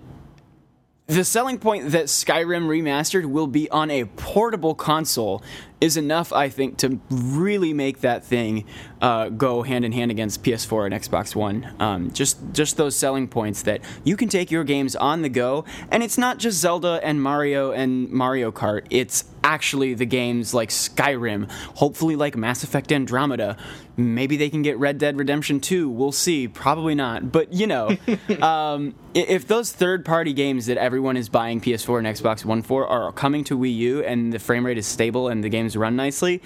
[1.06, 5.42] the selling point that Skyrim Remastered will be on a portable console
[5.80, 8.64] is enough, I think, to really make that thing
[9.00, 11.74] uh, go hand in hand against PS4 and Xbox One.
[11.78, 15.64] Um, just just those selling points that you can take your games on the go,
[15.90, 18.86] and it's not just Zelda and Mario and Mario Kart.
[18.90, 23.56] It's actually the games like Skyrim, hopefully like Mass Effect Andromeda.
[23.96, 25.88] Maybe they can get Red Dead Redemption 2.
[25.88, 26.48] We'll see.
[26.48, 27.30] Probably not.
[27.30, 27.96] But you know,
[28.42, 33.12] um, if those third-party games that everyone is buying PS4 and Xbox One for are
[33.12, 36.42] coming to Wii U and the frame rate is stable and the games run nicely,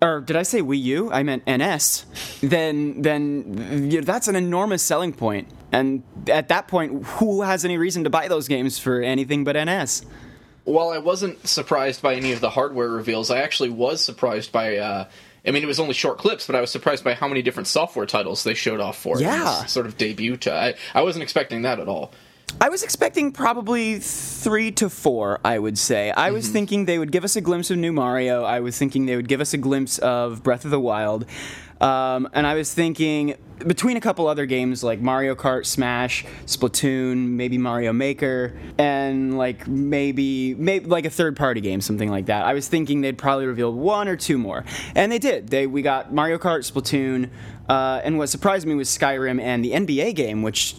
[0.00, 1.12] or did I say Wii U?
[1.12, 2.06] I meant NS.
[2.42, 5.48] Then, then you know, that's an enormous selling point.
[5.72, 9.56] And at that point, who has any reason to buy those games for anything but
[9.56, 10.04] NS?
[10.64, 14.78] While I wasn't surprised by any of the hardware reveals, I actually was surprised by.
[14.78, 15.08] Uh,
[15.46, 17.66] I mean, it was only short clips, but I was surprised by how many different
[17.66, 19.20] software titles they showed off for.
[19.20, 19.66] Yeah.
[19.66, 20.38] sort of debut.
[20.46, 22.12] I, I wasn't expecting that at all.
[22.60, 26.10] I was expecting probably three to four, I would say.
[26.12, 28.44] I was thinking they would give us a glimpse of new Mario.
[28.44, 31.26] I was thinking they would give us a glimpse of Breath of the Wild.
[31.80, 37.30] Um, and I was thinking between a couple other games like Mario Kart, Smash, Splatoon,
[37.30, 42.46] maybe Mario Maker, and like maybe maybe like a third party game, something like that.
[42.46, 44.64] I was thinking they'd probably reveal one or two more,
[44.94, 45.48] and they did.
[45.48, 47.28] They we got Mario Kart, Splatoon,
[47.68, 50.76] uh, and what surprised me was Skyrim and the NBA game, which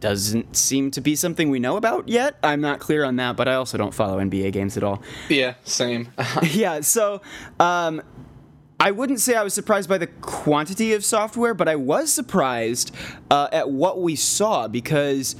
[0.00, 2.36] doesn't seem to be something we know about yet.
[2.42, 5.02] I'm not clear on that, but I also don't follow NBA games at all.
[5.28, 6.08] Yeah, same.
[6.42, 7.20] yeah, so
[7.58, 8.02] um,
[8.80, 12.94] I wouldn't say I was surprised by the quantity of software, but I was surprised
[13.30, 15.36] uh, at what we saw because.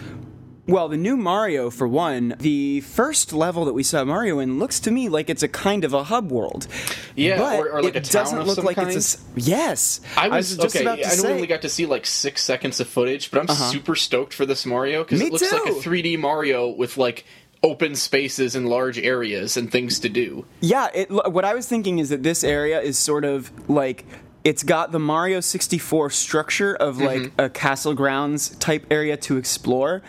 [0.68, 4.81] Well, the new Mario, for one, the first level that we saw Mario in looks
[4.81, 6.68] to me like it's a kind of a hub world.
[7.16, 8.90] Yeah, but or- or like it a town doesn't of look some like kind.
[8.90, 9.18] it's a.
[9.37, 10.85] Yes, I was, just okay.
[10.85, 11.28] about to I say.
[11.28, 13.70] we only got to see like six seconds of footage, but I'm uh-huh.
[13.70, 17.24] super stoked for this Mario because it looks like a 3D Mario with like
[17.62, 20.44] open spaces and large areas and things to do.
[20.61, 24.04] Yeah, it, what I was thinking is that this area is sort of like
[24.44, 27.40] it's got the Mario 64 structure of like mm-hmm.
[27.40, 30.02] a castle grounds type area to explore.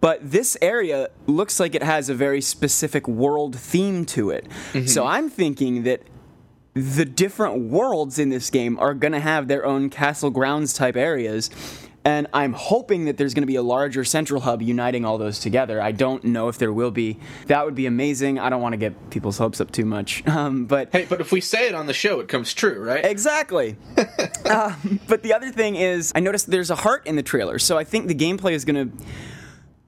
[0.00, 4.46] But this area looks like it has a very specific world theme to it.
[4.86, 6.02] So I'm thinking that
[6.74, 10.96] the different worlds in this game are going to have their own castle grounds type
[10.96, 11.50] areas.
[12.04, 15.40] And I'm hoping that there's going to be a larger central hub uniting all those
[15.40, 15.82] together.
[15.82, 17.18] I don't know if there will be.
[17.48, 18.38] That would be amazing.
[18.38, 20.22] I don't want to get people's hopes up too much.
[20.38, 23.04] Um, but Hey, but if we say it on the show, it comes true, right?
[23.04, 23.76] Exactly.
[24.48, 27.76] um, but the other thing is, I noticed there's a heart in the trailer, so
[27.76, 29.04] I think the gameplay is going to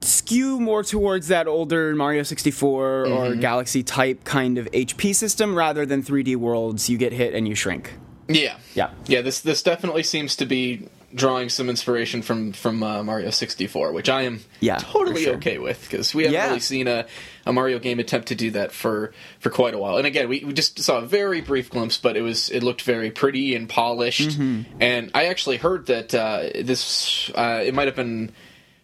[0.01, 5.85] skew more towards that older Mario 64 or Galaxy type kind of HP system rather
[5.85, 6.89] than 3D worlds.
[6.89, 7.93] You get hit and you shrink.
[8.27, 8.91] Yeah, Yeah.
[9.07, 9.21] yeah.
[9.21, 14.07] This this definitely seems to be drawing some inspiration from from uh, Mario 64, which
[14.07, 15.35] I am Yeah, totally sure.
[15.35, 16.47] okay with because we haven't Yeah.
[16.47, 17.05] really seen a
[17.45, 19.97] a Mario game attempt to do that for for quite a while.
[19.97, 22.83] And again, we, we just saw a very brief glimpse, but it was it looked
[22.83, 24.37] very pretty and polished.
[24.79, 28.31] And I actually heard that uh, this uh, it might have been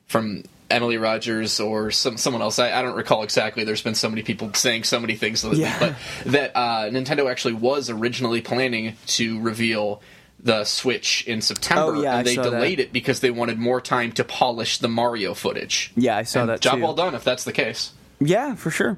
[0.08, 2.60] from Emily Rogers or some someone else.
[2.60, 3.64] I, I don't recall exactly.
[3.64, 5.80] There's been so many people saying so many things lately, Yeah.
[5.80, 5.96] but
[6.32, 10.02] that uh, Nintendo actually was originally planning to reveal
[10.40, 12.50] the Switch in September, Oh, yeah, and they saw that.
[12.52, 15.92] delayed it because they wanted more time to polish the Mario footage.
[15.96, 16.84] Yeah, I saw And that Job too.
[16.84, 17.92] well done if that's the case.
[18.20, 18.98] Yeah, for sure.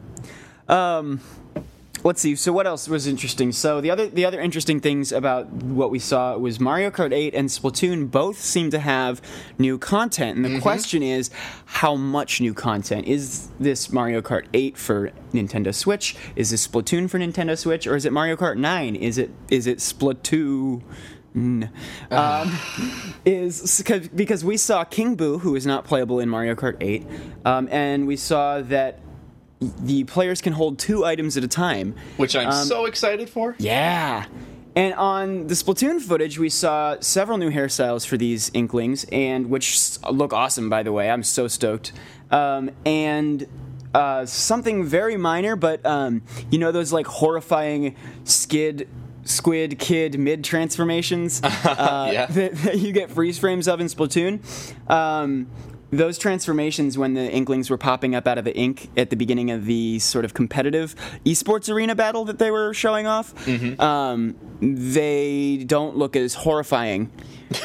[0.68, 1.22] Um,
[2.04, 2.36] let's see.
[2.36, 3.52] So what else was interesting?
[3.52, 7.34] So the other the other interesting things about what we saw was Mario Kart 8
[7.36, 9.22] and Splatoon both seem to have
[9.58, 10.60] new content, and the Mm-hmm.
[10.62, 11.30] question is
[11.66, 16.16] how much new content is this Mario Kart 8 for Nintendo Switch?
[16.36, 18.96] Is this Splatoon for Nintendo Switch, or is it Mario Kart 9?
[18.96, 20.82] Is it is it Splatoon?
[22.12, 22.58] Um,
[23.24, 27.06] is 'cause- because we saw King Boo, who is not playable in Mario Kart 8,
[27.46, 29.00] um, and we saw that
[29.60, 31.96] the players can hold two items at a time.
[32.18, 33.56] Which I'm Um, so excited for.
[33.60, 34.26] Yeah.
[34.76, 39.98] And on the Splatoon footage, we saw several new hairstyles for these Inklings, and which
[40.10, 41.10] look awesome, by the way.
[41.10, 41.92] I'm so stoked.
[42.32, 43.46] Um, and
[43.94, 48.88] uh, something very minor, but um, you know those like horrifying skid.
[49.26, 52.26] Squid Kid mid transformations uh, Yeah.
[52.32, 54.40] that, that you get freeze frames of in Splatoon.
[54.90, 55.46] Um,
[55.92, 59.50] those transformations, when the Inklings were popping up out of the ink at the beginning
[59.52, 63.34] of the sort of competitive esports arena battle that they were showing off,
[63.80, 67.12] um, they don't look as horrifying.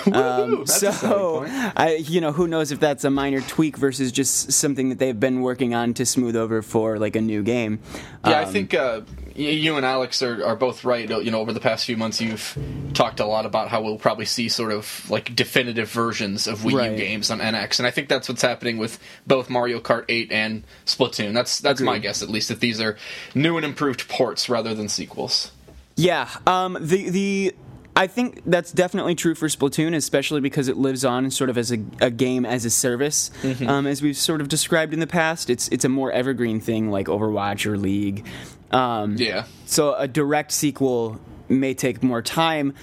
[0.07, 1.73] Um, That's a selling so.
[1.77, 5.19] I, you know, who knows if that's a minor tweak versus just something that they've
[5.21, 7.81] been working on to smooth over for like a new game.
[8.25, 9.03] Yeah, I Um, think uh,
[9.35, 11.09] you and Alex are, are both right.
[11.09, 12.57] You know, over the past few months, you've
[12.95, 16.79] talked a lot about how we'll probably see sort of like definitive versions of Wii
[16.79, 16.93] Right.
[16.93, 20.31] U games on NX, and I think that's what's happening with both Mario Kart 8
[20.31, 21.35] and Splatoon.
[21.35, 22.97] That's that's my guess, at least, that these are
[23.35, 25.51] new and improved ports rather than sequels.
[25.97, 27.55] Yeah, um, the the
[27.97, 31.71] I think that's definitely true for Splatoon, especially because it lives on sort of as
[31.71, 33.31] a, a game as a service,
[33.67, 35.49] um, as we've sort of described in the past.
[35.49, 38.27] It's it's a more evergreen thing like Overwatch or League.
[38.71, 39.45] Um, Yeah.
[39.67, 42.75] So a direct sequel may take more time.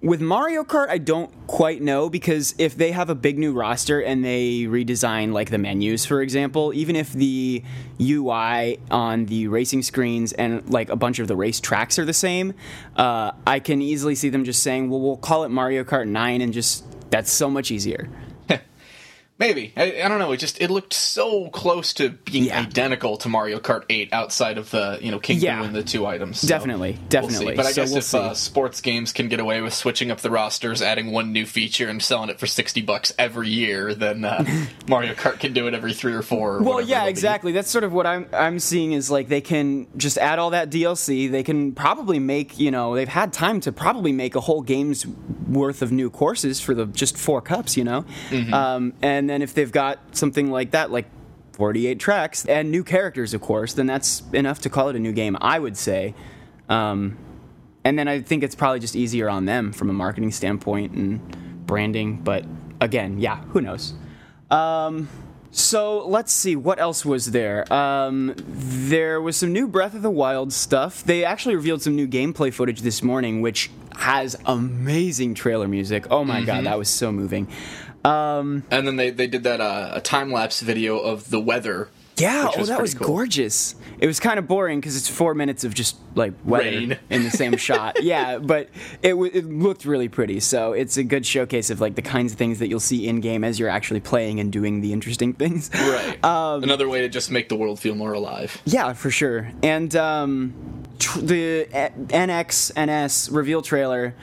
[0.00, 4.00] With Mario Kart, I don't quite know because if they have a big new roster
[4.00, 7.62] and they redesign like the menus, for example, even if the
[8.00, 12.12] UI on the racing screens and like a bunch of the race tracks are the
[12.12, 12.52] same,
[12.96, 16.40] uh, I can easily see them just saying, "Well, we'll call it Mario Kart 9,"
[16.40, 18.08] and just that's so much easier.
[19.38, 20.30] Maybe I, I don't know.
[20.32, 22.60] It just it looked so close to being Yeah.
[22.60, 25.62] identical to Mario Kart 8 outside of the you know King Yeah.
[25.64, 26.40] And the two items.
[26.40, 27.08] So Definitely, we'll see.
[27.08, 27.54] definitely.
[27.56, 30.18] But I So guess we'll if uh, sports games can get away with switching up
[30.20, 34.24] the rosters, adding one new feature, and selling it for sixty bucks every year, then
[34.24, 34.44] uh,
[34.86, 36.56] Mario Kart can do it every three or four.
[36.58, 37.50] Or Well, yeah, exactly.
[37.52, 40.70] That's sort of what I'm I'm seeing is like they can just add all that
[40.70, 41.28] DLC.
[41.30, 45.04] They can probably make you know they've had time to probably make a whole game's
[45.48, 47.76] worth of new courses for the just four cups.
[47.76, 48.54] You know, Mm-hmm.
[48.54, 51.06] um, and then if they've got something like that, like
[51.52, 55.12] 48 tracks and new characters, of course, then that's enough to call it a new
[55.12, 55.36] game.
[55.40, 56.14] I would say.
[56.68, 57.18] Um,
[57.84, 61.66] and then I think it's probably just easier on them from a marketing standpoint and
[61.66, 62.18] branding.
[62.18, 62.44] But
[62.80, 63.94] again, yeah, who knows?
[64.50, 65.08] Um,
[65.50, 67.70] so let's see what else was there.
[67.72, 71.04] Um, there was some new Breath of the Wild stuff.
[71.04, 76.06] They actually revealed some new gameplay footage this morning, which has amazing trailer music.
[76.10, 77.48] Oh my god, that was so moving.
[78.04, 81.88] Um, And then they they did that uh, a time lapse video of the weather.
[82.18, 83.06] yeah, oh, that was cool.
[83.06, 83.74] gorgeous.
[83.98, 86.98] It was kind of boring because it's four minutes of just like weather Rain.
[87.10, 87.96] in the same shot.
[88.02, 88.68] Yeah, but
[89.02, 90.40] it, w- it looked really pretty.
[90.40, 93.20] So it's a good showcase of like the kinds of things that you'll see in
[93.20, 95.70] game as you're actually playing and doing the interesting things.
[95.72, 96.18] Right.
[96.24, 98.60] Um, Another way to just make the world feel more alive.
[98.66, 99.50] Yeah, for sure.
[99.62, 100.52] And um,
[100.98, 104.14] tr- the uh, NX NS reveal trailer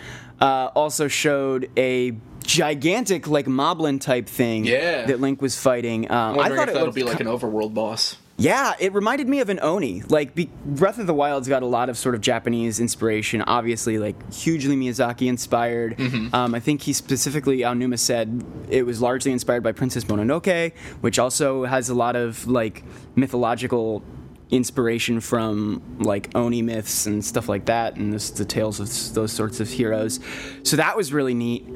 [0.42, 2.12] uh, also showed a
[2.50, 5.06] gigantic like Moblin type thing Yeah.
[5.06, 6.10] that Link was fighting.
[6.12, 8.18] Um, I thought if it that'll be like an overworld boss.
[8.38, 10.02] yeah, it reminded me of an Oni.
[10.10, 13.44] Like be- Breath of the Wild's got a lot of sort of Japanese inspiration.
[13.44, 15.96] Obviously, like hugely Miyazaki inspired.
[15.98, 16.34] Mm-hmm.
[16.34, 21.20] Um, I think he specifically Aonuma said it was largely inspired by Princess Mononoke, which
[21.20, 22.84] also has a lot of like
[23.16, 24.02] mythological
[24.50, 29.32] inspiration from like Oni myths and stuff like that, and this, the tales of those
[29.32, 30.20] sorts of heroes.
[30.64, 31.68] So that was really neat.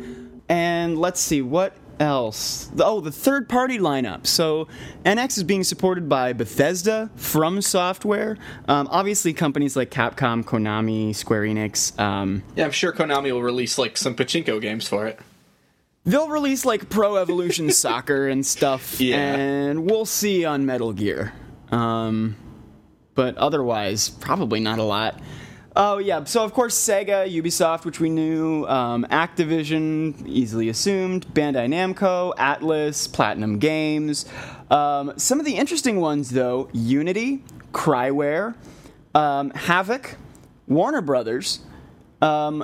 [0.53, 2.69] And let's see what else.
[2.77, 4.27] Oh, the third party lineup.
[4.27, 4.67] So
[5.03, 8.37] NX is being supported by Bethesda, From Software,
[8.67, 11.97] um, obviously companies like Capcom, Konami, Square Enix.
[11.99, 15.19] Um, Yeah, I'm sure Konami will release like some pachinko games for it.
[16.05, 19.15] they'll release like Pro Evolution Soccer and stuff, Yeah.
[19.17, 21.33] and we'll see on Metal Gear.
[21.71, 22.35] Um,
[23.15, 25.19] but otherwise, probably not a lot.
[25.75, 31.67] Oh yeah, so of course Sega, Ubisoft, which we knew, um, Activision, easily assumed, Bandai
[31.67, 34.25] Namco, Atlus, Platinum Games.
[34.69, 38.53] Um, some of the interesting ones though: Unity, CRIWARE,
[39.15, 40.15] um, Havok,
[40.67, 41.59] Warner Brothers,
[42.21, 42.63] um,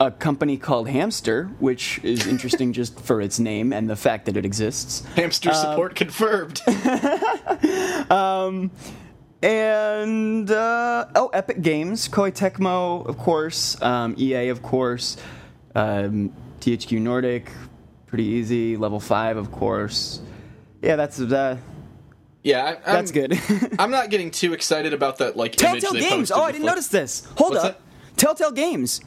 [0.00, 4.36] a company called Hamster, which is interesting just for its name and the fact that
[4.36, 5.04] it exists.
[5.14, 6.60] Hamster support confirmed.
[9.42, 15.16] and uh, oh, Epic Games, Koei Tecmo, of course, um, EA, of course,
[15.74, 17.50] um, THQ Nordic,
[18.06, 18.76] pretty easy.
[18.76, 20.20] Level Five, of course.
[20.82, 21.56] Yeah, that's uh,
[22.42, 23.38] yeah, I, I'm, that's good.
[23.78, 26.30] I'm not getting too excited about that like Telltale Games.
[26.30, 27.26] Oh, I didn't notice this.
[27.36, 27.78] Hold What's up.
[27.78, 28.16] that?
[28.16, 29.00] Telltale Games.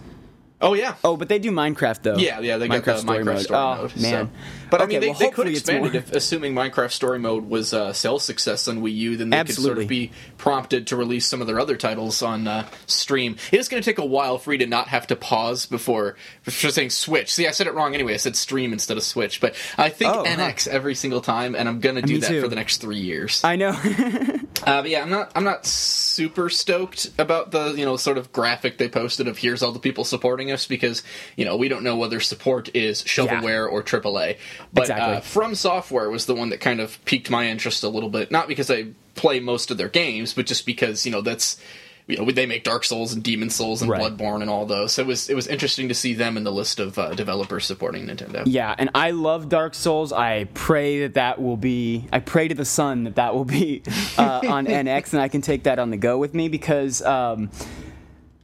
[0.61, 0.95] Oh yeah.
[1.03, 2.17] Oh, but they do Minecraft though.
[2.17, 3.97] Yeah, yeah, they got the Minecraft story oh, mode.
[3.97, 4.27] man.
[4.27, 4.29] so-
[4.73, 7.73] But I mean, they, well, they could expand it if, assuming Minecraft story mode was
[7.73, 10.09] a sales success on Wii U, then they could sort of be
[10.39, 13.35] prompted to release some of their other titles on uh, stream.
[13.51, 16.15] It is going to take a while for you to not have to pause before
[16.41, 17.31] for saying Switch.
[17.31, 18.15] See, I said it wrong anyway.
[18.15, 20.35] I said stream instead of Switch, but I think Oh, huh.
[20.37, 22.41] NX every single time, and I'm going to do that too.
[22.41, 23.43] for the next three years.
[23.43, 23.79] I know.
[24.65, 25.29] Uh, but yeah, I'm not.
[25.35, 29.61] I'm not super stoked about the you know sort of graphic they posted of here's
[29.61, 31.03] all the people supporting us because
[31.35, 34.37] you know we don't know whether support is shovelware or AAA.
[34.71, 35.15] But Exactly.
[35.15, 38.31] uh, From Software was the one that kind of piqued my interest a little bit,
[38.31, 41.59] not because I play most of their games, but just because you know that's.
[42.05, 44.01] You know, they make Dark Souls and Demon Souls and Right.
[44.01, 44.91] Bloodborne and all those.
[44.91, 47.63] So it was it was interesting to see them in the list of uh, developers
[47.65, 48.43] supporting Nintendo.
[48.45, 50.11] Yeah, and I love Dark Souls.
[50.11, 52.09] I pray that that will be.
[52.11, 53.83] I pray to the sun that that will be
[54.17, 57.49] uh, on NX, and I can take that on the go with me because um,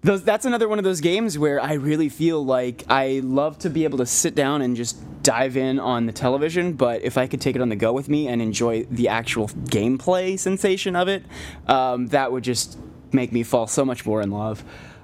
[0.03, 0.24] those.
[0.24, 3.84] That's another one of those games where I really feel like I love to be
[3.84, 4.95] able to sit down and just
[5.30, 6.73] dive in on the television.
[6.73, 9.47] But if I could take it on the go with me and enjoy the actual
[9.47, 11.23] gameplay sensation of it,
[11.67, 12.80] um, that would just
[13.11, 14.63] make me fall so much more in love.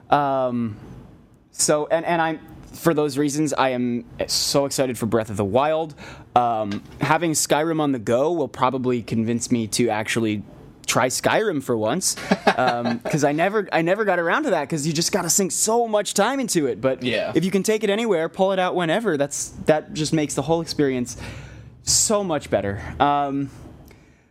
[0.09, 0.77] Um,
[1.51, 2.39] so and and I'm
[2.73, 5.93] for those reasons I am so excited for Breath of the Wild.
[6.35, 10.41] Um, having Skyrim on the go will probably convince me to actually
[10.85, 12.15] try Skyrim for once
[12.45, 15.51] because I never I never got around to that because you just got to sink
[15.51, 16.79] so much time into it.
[16.81, 17.31] But Yeah.
[17.35, 20.41] if you can take it anywhere, pull it out whenever, that's that just makes the
[20.43, 21.17] whole experience
[21.83, 22.81] so much better.
[22.99, 23.49] Um,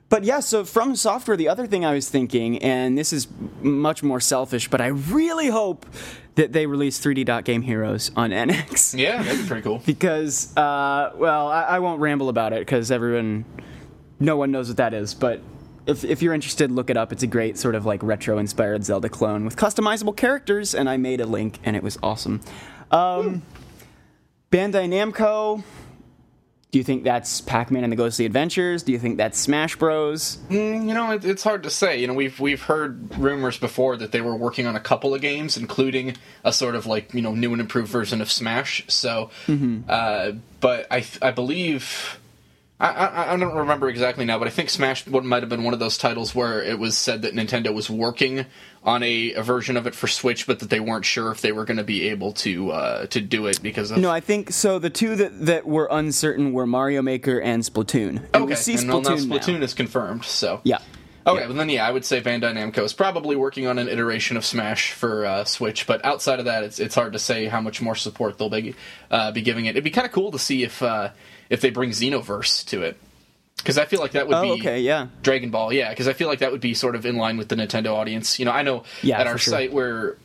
[0.09, 3.27] but yeah, so from software, the other thing I was thinking, and this is
[3.63, 5.87] much more selfish, but I really hope
[6.37, 8.97] that they release 3D Dot Game Heroes on NX.
[8.99, 9.83] Yeah, that'd be pretty cool.
[9.87, 13.45] Because, uh, well, I, I won't ramble about it because everyone,
[14.21, 15.15] no one knows what that is.
[15.15, 15.41] But
[15.87, 17.13] if, if you're interested, look it up.
[17.13, 20.97] It's a great sort of like retro inspired Zelda clone with customizable characters, and I
[20.97, 22.41] made a link, and it was awesome.
[22.91, 23.43] Um,
[24.51, 25.63] Bandai Namco.
[26.71, 28.83] Do you think that's Pac-Man and the Ghostly Adventures?
[28.83, 30.39] Do you think that's Smash Bros?
[30.49, 32.01] Mm, you know, it, it's hard to say.
[32.01, 35.21] You know, we've we've heard rumors before that they were working on a couple of
[35.21, 38.85] games, including a sort of like you know new and improved version of Smash.
[38.89, 39.31] So,
[39.89, 42.19] uh, but I I believe.
[42.81, 45.75] I, I, I don't remember exactly now, but I think Smash might have been one
[45.75, 48.47] of those titles where it was said that Nintendo was working
[48.83, 51.53] on a, a version of it for Switch, but that they weren't sure if they
[51.53, 54.51] were going to be able to uh, to do it because of No, I think
[54.51, 54.81] so.
[54.81, 58.17] The two that, that were uncertain were Mario Maker and Splatoon.
[58.17, 58.45] And okay.
[58.45, 59.65] we see and well, Splatoon now now.
[59.65, 60.25] Is confirmed.
[60.25, 60.79] So Yeah.
[61.27, 61.47] Okay, Yeah.
[61.47, 64.45] well then yeah, I would say Bandai Namco is probably working on an iteration of
[64.45, 67.81] Smash for uh, Switch, but outside of that, it's it's hard to say how much
[67.81, 68.75] more support they'll be
[69.13, 69.71] uh, be giving it.
[69.71, 71.11] It'd be kind of cool to see if uh,
[71.55, 72.99] if they bring Xenoverse to it,
[73.57, 75.07] because I feel like that would Oh, be okay, yeah.
[75.23, 77.49] Dragon Ball, yeah, because I feel like that would be sort of in line with
[77.49, 78.39] the Nintendo audience.
[78.39, 79.53] You know, I know Yeah, at our sure.
[79.53, 80.17] site where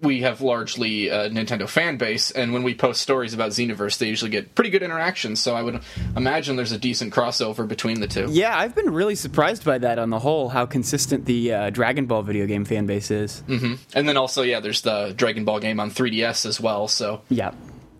[0.00, 4.08] we have largely a Nintendo fan base, and when we post stories about Xenoverse, they
[4.08, 5.38] usually get pretty good interactions.
[5.40, 5.80] So I would
[6.16, 8.26] imagine there's a decent crossover between the two.
[8.28, 12.06] Yeah, I've been really surprised by that on the whole, how consistent the uh, Dragon
[12.06, 13.44] Ball video game fan base is.
[13.46, 16.88] And then also, yeah, there's the Dragon Ball game on 3DS as well.
[16.88, 17.52] So Yeah.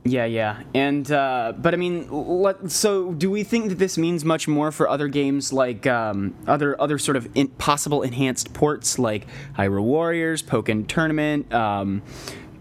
[0.05, 0.63] Yeah, yeah.
[0.75, 4.73] And, uh, but I mean, let, so do we think that this means much more
[4.73, 9.85] for other games like um, other other sort of in, possible enhanced ports like Hyrule
[9.85, 12.03] Warriors, Pokken Tournament, um,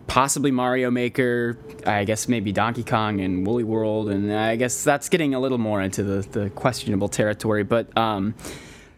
[0.05, 5.09] possibly Mario Maker, I guess maybe Donkey Kong and Woolly World, and I guess that's
[5.09, 7.63] getting a little more into the, the questionable territory.
[7.63, 8.35] But um,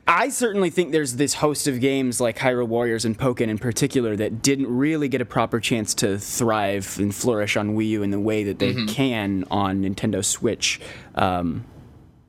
[0.06, 4.16] I certainly think there's this host of games like Hyrule Warriors and Pokken in particular
[4.18, 8.12] that didn't really get a proper chance to thrive and flourish on Wii U in
[8.12, 10.82] the way that they can on Nintendo Switch.
[11.16, 11.64] Um,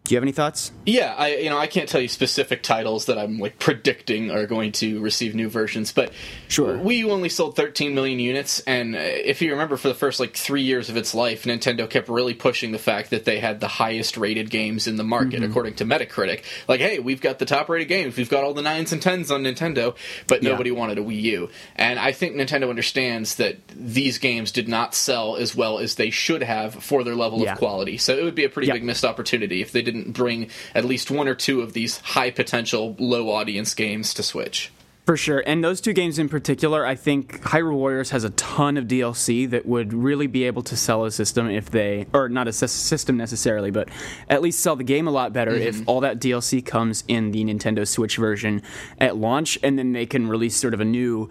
[0.04, 0.70] Do you have any thoughts?
[0.84, 4.46] Yeah, I you know I can't tell you specific titles that I'm like predicting are
[4.46, 6.12] going to receive new versions, but
[6.46, 6.76] Sure.
[6.76, 10.20] Wii U only sold 13 million units, and uh, if you remember, for the first
[10.20, 13.60] like three years of its life, Nintendo kept really pushing the fact that they had
[13.60, 15.50] the highest rated games in the market Mm-hmm.
[15.50, 16.42] according to Metacritic.
[16.68, 19.30] Like, hey, we've got the top rated games, we've got all the nines and tens
[19.30, 19.96] on Nintendo,
[20.26, 20.50] but Yeah.
[20.50, 24.94] nobody wanted a Wii U, and I think Nintendo understands that these games did not
[24.94, 27.52] sell as well as they should have for their level Yeah.
[27.54, 27.96] of quality.
[27.96, 28.74] So it would be a pretty Yeah.
[28.74, 32.30] big missed opportunity if they didn't bring at least one or two of these high
[32.30, 34.70] potential, low audience games to Switch.
[35.06, 35.42] For sure.
[35.46, 39.48] And those two games in particular, I think Hyrule Warriors has a ton of DLC
[39.50, 43.18] that would really be able to sell a system if they, or not a system
[43.18, 43.90] necessarily, but
[44.30, 45.90] at least sell the game a lot better if mm-hmm.
[45.90, 48.62] all that DLC comes in the Nintendo Switch version
[48.98, 51.28] at launch, and then they can release sort of a new.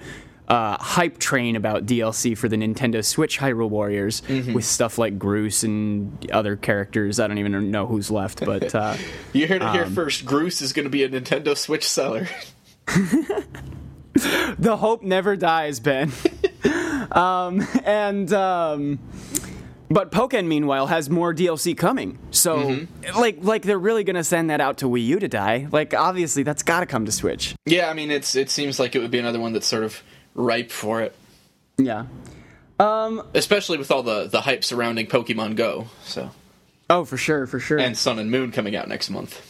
[0.48, 5.64] Uh, hype train about DLC for the Nintendo Switch Hyrule Warriors with stuff like Groose
[5.64, 7.20] and other characters.
[7.20, 8.98] I don't even know who's left, but uh,
[9.32, 10.26] You heard it here first.
[10.26, 12.28] Groose is going to be a Nintendo Switch seller.
[14.14, 16.12] the hope never dies, Ben.
[17.12, 19.00] um, and um,
[19.90, 22.18] but Pokken, meanwhile, has more DLC coming.
[22.32, 22.86] So,
[23.16, 25.68] like, like they're really gonna send that out to Wii U to die.
[25.72, 27.56] Like, obviously, that's got to come to Switch.
[27.66, 30.02] yeah, I mean, it's it seems like it would be another one that's sort of
[30.36, 31.16] ripe for it,
[31.78, 32.06] Yeah.
[33.34, 35.88] especially with all the the hype surrounding Pokemon Go.
[36.04, 36.32] So
[36.90, 37.80] Oh, for sure, for sure.
[37.80, 39.42] and Sun and Moon coming out next month.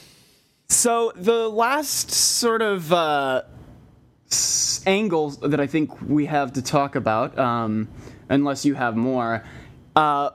[0.70, 3.44] So the last sort of uh,
[4.86, 7.88] angle that I think we have to talk about, um,
[8.30, 9.44] unless you have more,
[9.96, 10.32] uh,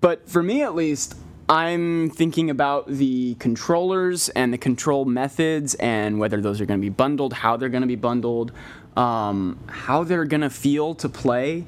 [0.00, 1.14] but for me at least,
[1.48, 6.84] I'm thinking about the controllers and the control methods and whether those are going to
[6.84, 8.52] be bundled, how they're going to be bundled,
[8.96, 11.66] um, how they're to feel to play,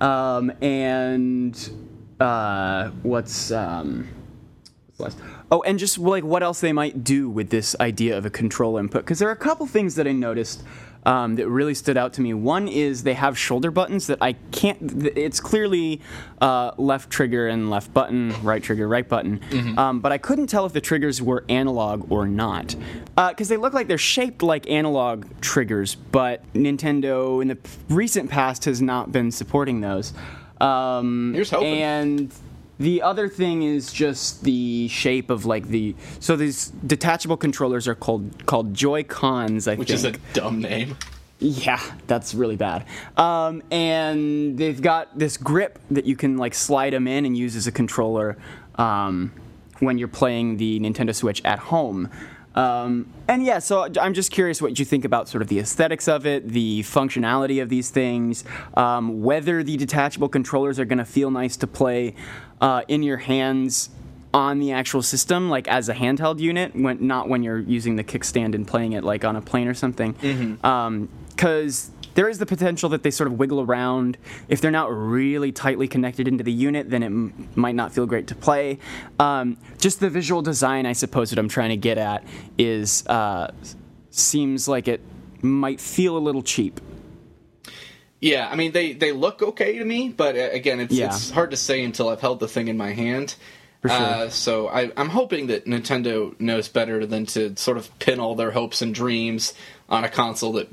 [0.00, 1.70] um, and
[2.20, 3.50] uh, what's.
[3.50, 4.08] Um?
[5.50, 8.78] Oh, and just like what else they might do with this idea of a control
[8.78, 10.62] input, because there are a couple things that I noticed
[11.06, 12.34] um, that really stood out to me.
[12.34, 15.06] One is they have shoulder buttons that I can't.
[15.16, 16.00] It's clearly
[16.40, 19.40] uh, left trigger and left button, right trigger, right button,
[19.78, 22.74] um, but I couldn't tell if the triggers were analog or not,
[23.16, 28.64] because they look like they're shaped like analog triggers, but Nintendo in the recent past
[28.64, 30.12] has not been supporting those.
[30.60, 31.80] Um, Here's hoping.
[31.80, 32.32] And
[32.78, 37.94] the other thing is just the shape of like the so these detachable controllers are
[37.94, 39.66] called called Joy Cons.
[39.66, 39.80] I think.
[39.80, 39.98] Which think.
[39.98, 40.96] is a dumb name.
[41.40, 42.84] Yeah, that's really bad.
[43.16, 47.54] Um, and they've got this grip that you can like slide them in and use
[47.54, 48.36] as a controller
[48.74, 49.32] um,
[49.78, 52.10] when you're playing the Nintendo Switch at home.
[52.56, 56.08] Um, and yeah, so I'm just curious what you think about sort of the aesthetics
[56.08, 58.42] of it, the functionality of these things,
[58.74, 62.16] um, whether the detachable controllers are going to feel nice to play
[62.60, 63.90] uh, in your hands
[64.34, 68.04] on the actual system, like as a handheld unit, when not when you're using the
[68.04, 70.12] kickstand and playing it like on a plane or something.
[71.30, 74.18] Because there is the potential that they sort of wiggle around.
[74.48, 78.06] If they're not really tightly connected into the unit, then it m- might not feel
[78.06, 78.78] great to play.
[79.20, 82.24] Um, just the visual design, I suppose, that I'm trying to get at
[82.58, 83.52] is uh,
[84.10, 85.00] seems like it
[85.42, 86.80] might feel a little cheap.
[88.20, 91.06] Yeah, I mean they they look okay to me, but uh, again, it's Yeah.
[91.06, 93.34] it's hard to say until I've held the thing in my hand.
[93.82, 93.96] For sure.
[93.96, 98.34] Uh, so I, I'm hoping that Nintendo knows better than to sort of pin all
[98.34, 99.54] their hopes and dreams
[99.88, 100.68] on a console that.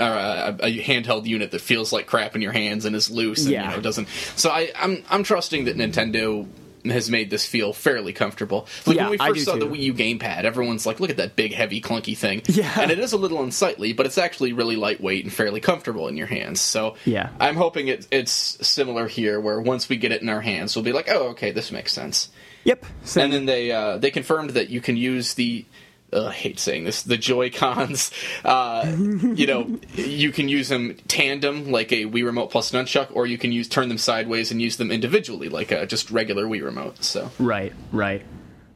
[0.00, 3.42] Or a, a handheld unit that feels like crap in your hands and is loose
[3.42, 3.68] and Yeah.
[3.70, 4.06] you know doesn't.
[4.36, 6.46] So I, I'm I'm trusting that Nintendo
[6.84, 8.66] has made this feel fairly comfortable.
[8.86, 9.66] Like Yeah, when we first saw the.
[9.66, 12.80] Wii U gamepad, everyone's like, "Look at that big, heavy, clunky thing." Yeah.
[12.80, 16.16] and it is a little unsightly, but it's actually really lightweight and fairly comfortable in
[16.16, 16.60] your hands.
[16.60, 17.30] So Yeah.
[17.40, 18.32] I'm hoping it, it's
[18.66, 21.50] similar here, where once we get it in our hands, we'll be like, "Oh, okay,
[21.50, 22.28] this makes sense."
[22.64, 22.84] Yep.
[23.04, 25.64] So- And then they uh, they confirmed that you can use the.
[26.12, 27.02] Uh, I hate saying this.
[27.02, 28.10] The Joy Cons,
[28.44, 33.26] uh, you know, you can use them tandem like a Wii Remote plus nunchuck, or
[33.26, 36.64] you can use turn them sideways and use them individually like a just regular Wii
[36.64, 37.04] Remote.
[37.04, 38.22] So right, right.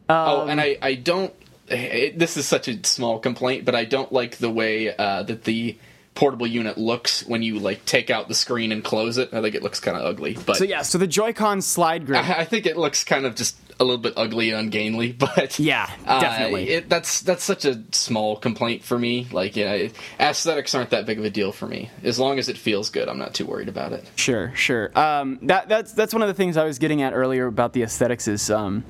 [0.08, 1.32] Oh, and I, I don't.
[1.68, 5.44] It, this is such a small complaint, but I don't like the way uh, that
[5.44, 5.78] the
[6.14, 9.32] portable unit looks when you like take out the screen and close it.
[9.32, 12.22] I think it looks kind of ugly, but So yeah, so the Joy-Con slide grip.
[12.22, 15.12] I, I think it looks kind of just a little bit ugly and ungainly.
[15.18, 16.68] But Yeah, uh, definitely.
[16.70, 19.26] it, that's that's such a small complaint for me.
[19.30, 21.90] Like, you know, it, aesthetics aren't that big of a deal for me.
[22.02, 24.08] As long as it feels good, I'm not too worried about it.
[24.16, 24.96] Sure, sure.
[24.98, 27.82] Um, that that's that's one of the things I was getting at earlier about the
[27.82, 28.84] aesthetics is um,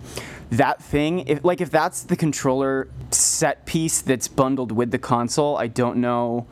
[0.50, 1.20] that thing.
[1.28, 5.98] If like if that's the controller set piece that's bundled with the console, I don't
[5.98, 6.46] know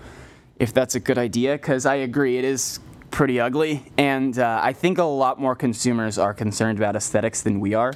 [0.58, 2.80] if that's a good idea because I agree it is
[3.10, 7.60] pretty ugly, and uh, I think a lot more consumers are concerned about aesthetics than
[7.60, 7.92] we are.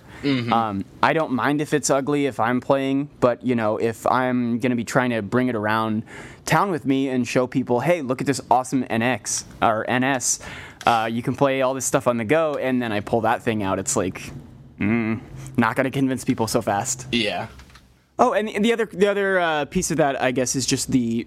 [0.52, 4.58] Um, I don't mind if it's ugly if I'm playing, but you know, if I'm
[4.58, 6.02] going to be trying to bring it around
[6.44, 10.40] town with me and show people, hey, look at this awesome NX or NS,
[10.86, 13.42] uh, you can play all this stuff on the go, and then I pull that
[13.42, 14.32] thing out, it's like,
[14.78, 15.20] mm,
[15.56, 17.06] not going to convince people so fast.
[17.12, 17.48] Yeah.
[18.18, 21.26] Oh, and the other the other uh, piece of that, I guess, is just the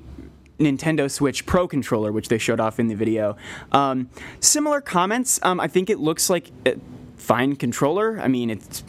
[0.59, 3.37] Nintendo Switch Pro controller, which they showed off in the video.
[3.71, 5.39] Um, similar comments.
[5.43, 6.75] Um, I think it looks like a
[7.17, 8.19] fine controller.
[8.19, 8.83] I mean, it's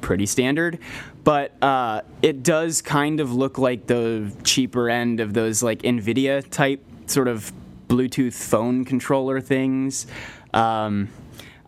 [0.00, 0.78] pretty standard,
[1.22, 6.48] but uh, it does kind of look like the cheaper end of those like Nvidia
[6.50, 7.52] type sort of
[7.88, 10.06] Bluetooth phone controller things.
[10.52, 11.08] Um,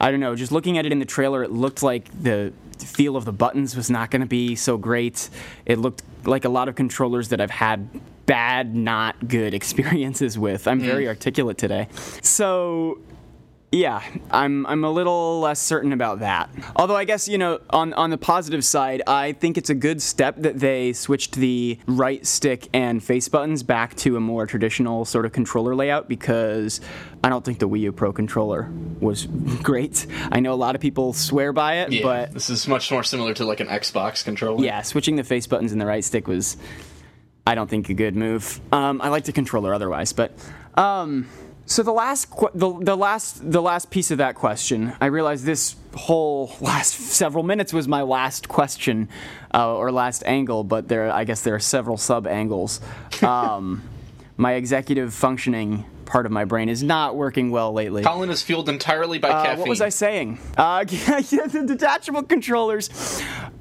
[0.00, 0.34] I don't know.
[0.34, 3.74] Just looking at it in the trailer, it looked like the feel of the buttons
[3.74, 5.30] was not going to be so great.
[5.64, 7.88] It looked like a lot of controllers that I've had
[8.26, 10.66] bad, not good experiences with.
[10.68, 11.08] I'm very mm.
[11.08, 11.88] articulate today.
[12.22, 12.98] So
[13.72, 14.00] yeah,
[14.30, 16.48] I'm I'm a little less certain about that.
[16.76, 20.00] Although I guess you know, on on the positive side, I think it's a good
[20.00, 25.04] step that they switched the right stick and face buttons back to a more traditional
[25.04, 26.80] sort of controller layout because
[27.24, 28.70] I don't think the Wii U Pro controller
[29.00, 29.26] was
[29.62, 30.06] great.
[30.30, 32.02] I know a lot of people swear by it, Yeah.
[32.02, 34.64] but this is much more similar to like an Xbox controller.
[34.64, 36.56] yeah, switching the face buttons and the right stick was,
[37.46, 38.60] I don't think, a good move.
[38.72, 40.32] Um, I like the controller otherwise, but
[40.74, 41.28] um,
[41.64, 45.44] so the last qu- the, the last the last piece of that question, I realized
[45.44, 49.08] this whole last several minutes was my last question
[49.54, 52.80] uh, or last angle, but there I guess there are several sub angles.
[53.22, 53.82] Um,
[54.36, 58.02] my executive functioning part of my brain is not working well lately.
[58.02, 59.60] Colin is fueled entirely by Uh, caffeine.
[59.60, 60.38] what was I saying?
[60.56, 62.90] Uh, the detachable controllers.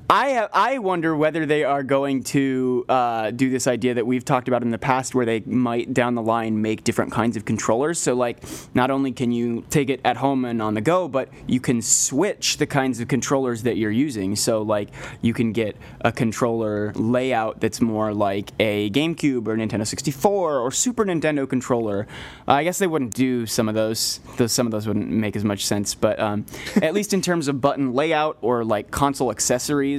[0.07, 4.47] I I wonder whether they are going to uh, do this idea that we've talked
[4.47, 7.97] about in the past, where they might down the line make different kinds of controllers.
[7.97, 8.43] So like,
[8.75, 11.81] not only can you take it at home and on the go, but you can
[11.81, 14.35] switch the kinds of controllers that you're using.
[14.35, 14.89] So like,
[15.21, 20.71] you can get a controller layout that's more like a GameCube or Nintendo 64 or
[20.71, 22.05] Super Nintendo controller.
[22.47, 24.19] Uh, I guess they wouldn't do some of those.
[24.37, 26.45] Those some of those wouldn't make as much sense, but um,
[26.81, 29.94] at least in terms of button layout or like console accessories,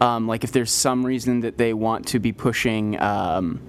[0.00, 3.00] um, like if there's some reason that they want to be pushing.
[3.00, 3.60] Um,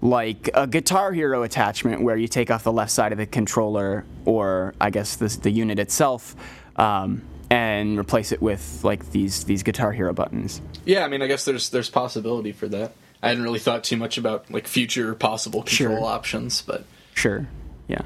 [0.00, 4.04] like a Guitar Hero attachment where you take off the left side of the controller,
[4.26, 6.36] or I guess the, the unit itself,
[6.76, 10.60] um, and replace it with like these these Guitar Hero buttons.
[10.84, 12.92] Yeah, I mean, I guess there's there's possibility for that.
[13.22, 16.04] I hadn't really thought too much about like future possible control Sure.
[16.04, 16.84] options, but
[17.14, 17.46] Sure.
[17.88, 18.02] Yeah.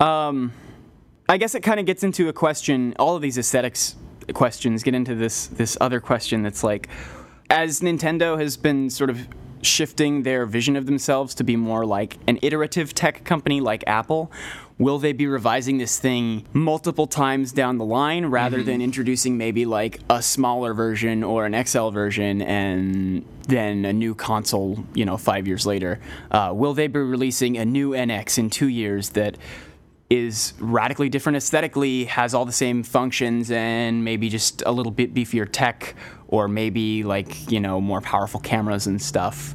[0.00, 0.52] Um,
[1.28, 2.96] I guess it kind of gets into a question.
[2.98, 3.94] All of these aesthetics
[4.34, 6.88] questions get into this this other question that's like,
[7.48, 9.26] as Nintendo has been sort of
[9.62, 14.30] shifting their vision of themselves to be more like an iterative tech company like Apple.
[14.78, 19.66] Will they be revising this thing multiple times down the line rather than introducing maybe
[19.66, 25.18] like a smaller version or an XL version and then a new console, you know,
[25.18, 26.00] five years later?
[26.30, 29.36] Uh, will they be releasing a new NX in two years that
[30.10, 35.14] is radically different aesthetically, has all the same functions, and maybe just a little bit
[35.14, 35.94] beefier tech,
[36.28, 39.54] or maybe like you know more powerful cameras and stuff.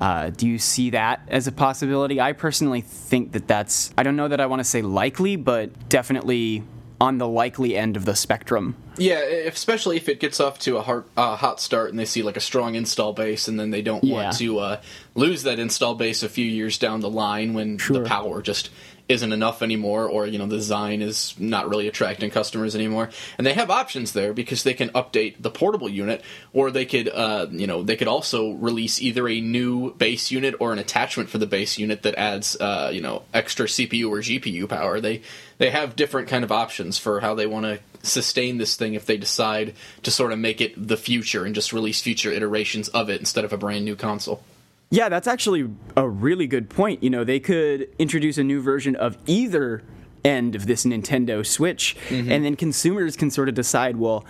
[0.00, 2.20] Uh, do you see that as a possibility?
[2.20, 3.92] I personally think that that's.
[3.98, 6.62] I don't know that I want to say likely, but definitely
[7.00, 8.74] on the likely end of the spectrum.
[8.96, 12.22] yeah, especially if it gets off to a hard, uh, hot start and they see
[12.22, 14.14] like a strong install base, and then they don't Yeah.
[14.14, 14.80] want to uh,
[15.14, 17.98] lose that install base a few years down the line when Sure.
[18.02, 18.70] the power just
[19.08, 23.10] isn't enough anymore, or you know the design is not really attracting customers anymore.
[23.38, 27.08] And they have options there because they can update the portable unit, or they could,
[27.08, 31.28] uh, you know, they could also release either a new base unit or an attachment
[31.28, 35.00] for the base unit that adds, uh, you know, extra CPU or GPU power.
[35.00, 35.22] They
[35.58, 39.06] they have different kind of options for how they want to sustain this thing if
[39.06, 43.10] they decide to sort of make it the future and just release future iterations of
[43.10, 44.42] it instead of a brand new console.
[44.90, 47.02] Yeah, that's actually a really good point.
[47.02, 49.82] You know, they could introduce a new version of either
[50.24, 54.24] end of this Nintendo Switch, and then consumers can sort of decide, well,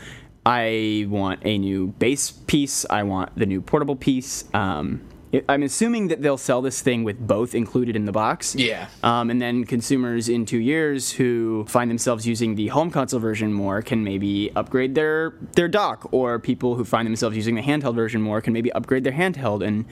[0.45, 4.45] I want a new base piece, I want the new portable piece.
[4.55, 5.03] Um,
[5.49, 8.55] I'm assuming that they'll sell this thing with both included in the box.
[8.55, 8.89] Yeah.
[9.03, 13.53] Um, and then consumers in two years who find themselves using the home console version
[13.53, 17.95] more can maybe upgrade their their dock, or people who find themselves using the handheld
[17.95, 19.67] version more can maybe upgrade their handheld.
[19.67, 19.85] And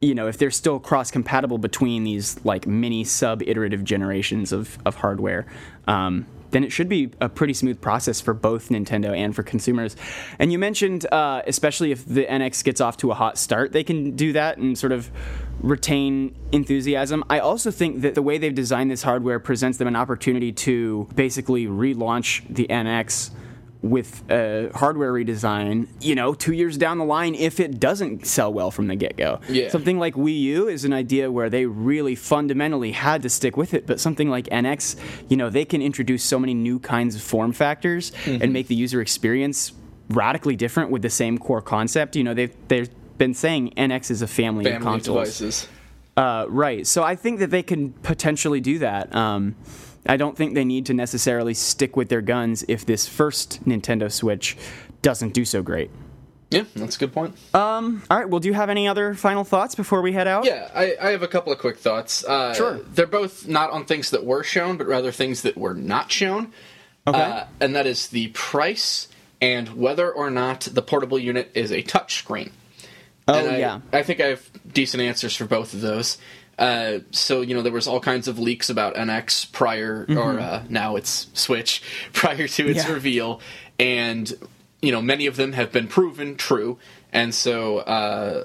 [0.00, 4.78] you know, if they're still cross compatible between these like mini sub iterative generations of,
[4.84, 5.46] of hardware,
[5.88, 9.96] um, then it should be a pretty smooth process for both Nintendo and for consumers.
[10.38, 13.84] And you mentioned, uh, especially if the NX gets off to a hot start, they
[13.84, 15.10] can do that and sort of
[15.60, 17.24] retain enthusiasm.
[17.28, 21.08] I also think that the way they've designed this hardware presents them an opportunity to
[21.14, 23.30] basically relaunch the NX
[23.82, 28.52] with a hardware redesign, you know, two years down the line if it doesn't sell
[28.52, 29.40] well from the get go.
[29.48, 29.68] Yeah.
[29.68, 33.74] Something like Wii U is an idea where they really fundamentally had to stick with
[33.74, 34.96] it, but something like NX,
[35.28, 38.42] you know, they can introduce so many new kinds of form factors Mm-hmm.
[38.42, 39.72] and make the user experience
[40.08, 42.16] radically different with the same core concept.
[42.16, 45.38] You know, they've they've been saying NX is a family, of Family of consoles.
[45.38, 45.68] devices.
[46.16, 46.86] Uh, right.
[46.86, 49.14] So I think that they can potentially do that.
[49.14, 49.54] Um,
[50.08, 54.10] I don't think they need to necessarily stick with their guns if this first Nintendo
[54.10, 54.56] Switch
[55.02, 55.90] doesn't do so great.
[56.50, 57.34] Yeah, that's a good point.
[57.54, 58.28] Um, All right.
[58.28, 60.44] Well, do you have any other final thoughts before we head out?
[60.44, 62.24] Yeah, I, I have a couple of quick thoughts.
[62.24, 62.78] Uh, Sure.
[62.94, 66.52] They're both not on things that were shown, but rather things that were not shown.
[67.06, 67.20] Okay.
[67.20, 69.08] Uh, and that is the price
[69.40, 72.52] and whether or not the portable unit is a touchscreen.
[73.28, 73.80] oh I, yeah.
[73.92, 76.16] I think I have decent answers for both of those.
[76.58, 80.62] Uh, so you know there was all kinds of leaks about NX prior, or uh,
[80.68, 81.82] now it's Switch
[82.12, 82.88] prior to its Mm-hmm.
[82.88, 82.92] Yeah.
[82.94, 83.40] reveal,
[83.78, 84.32] and
[84.80, 86.78] you know many of them have been proven true.
[87.12, 88.44] And so uh,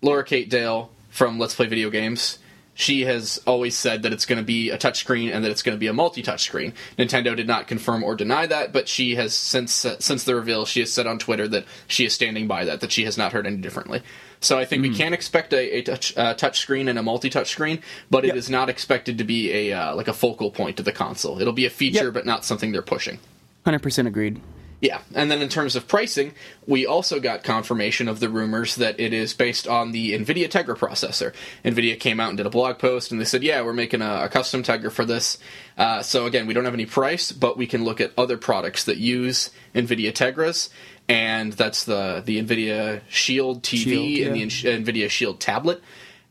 [0.00, 2.38] Laura Kate Dale from Let's Play Video Games.
[2.74, 5.76] She has always said that it's going to be a touchscreen and that it's going
[5.76, 6.72] to be a multi-touch screen.
[6.98, 10.64] Nintendo did not confirm or deny that, but she has since uh, since the reveal,
[10.64, 13.32] she has said on Twitter that she is standing by that, that she has not
[13.32, 14.02] heard any differently.
[14.44, 17.50] So I think we can expect a, a touch uh, touch screen and a multi-touch
[17.50, 17.80] screen,
[18.10, 18.34] but Yep.
[18.34, 21.40] it is not expected to be a uh, like a focal point to the console.
[21.40, 22.14] It'll be a feature, Yep.
[22.14, 23.18] but not something they're pushing.
[23.64, 24.40] Hundred percent agreed.
[24.80, 26.34] Yeah, and then in terms of pricing,
[26.66, 30.76] we also got confirmation of the rumors that it is based on the NVIDIA Tegra
[30.76, 31.32] processor.
[31.64, 34.24] NVIDIA came out and did a blog post, and they said, "Yeah, we're making a,
[34.24, 35.38] a custom Tegra for this."
[35.78, 38.82] Uh, so again, we don't have any price, but we can look at other products
[38.82, 40.68] that use NVIDIA Tegras,
[41.08, 45.82] and that's the the NVIDIA Shield TV Shield, and the NVIDIA Shield tablet.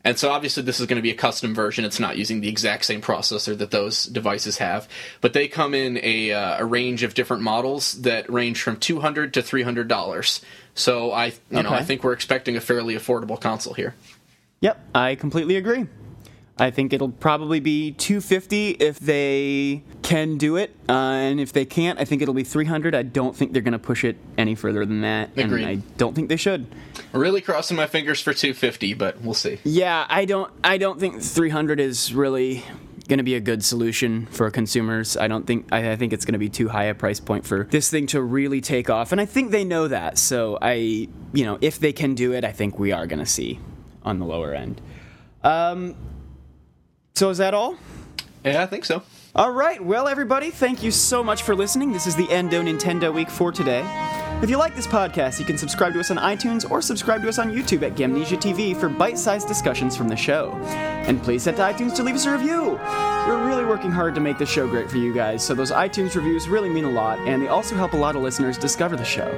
[0.04, 1.84] And so obviously this is going to be a custom version.
[1.84, 4.88] It's not using the exact same processor that those devices have,
[5.20, 9.00] but they come in a, uh, a range of different models that range from two
[9.00, 10.40] hundred to three hundred dollars.
[10.74, 13.94] So I, you know, I think we're expecting a fairly affordable console here.
[14.60, 15.86] Yep, I completely agree.
[16.58, 21.64] I think it'll probably be 250 if they can do it, uh, and if they
[21.64, 22.94] can't, I think it'll be 300.
[22.94, 25.62] I don't think they're going to push it any further than that, Agreed.
[25.62, 26.66] and I don't think they should.
[27.12, 29.58] Really crossing my fingers for two fifty, but we'll see.
[29.64, 30.52] Yeah, I don't.
[30.62, 32.64] I don't think 300 is really
[33.08, 35.16] going to be a good solution for consumers.
[35.16, 35.66] I don't think.
[35.72, 38.06] I, I think it's going to be too high a price point for this thing
[38.08, 40.16] to really take off, and I think they know that.
[40.18, 40.74] So I,
[41.32, 43.58] you know, if they can do it, I think we are going to see
[44.04, 44.80] on the lower end.
[45.42, 45.94] Um.
[47.14, 47.76] So is that all?
[48.44, 49.02] Yeah, I think so.
[49.34, 51.92] All right, well, everybody, thank you so much for listening.
[51.92, 53.82] This is the Endo Nintendo Week for today.
[54.42, 57.28] If you like this podcast, you can subscribe to us on iTunes or subscribe to
[57.28, 60.52] us on YouTube at Gamnesia TV for bite sized discussions from the show.
[60.64, 62.72] And please head to iTunes to leave us a review.
[63.28, 66.16] We're really working hard to make this show great for you guys, so those iTunes
[66.16, 69.04] reviews really mean a lot, and they also help a lot of listeners discover the
[69.04, 69.30] show.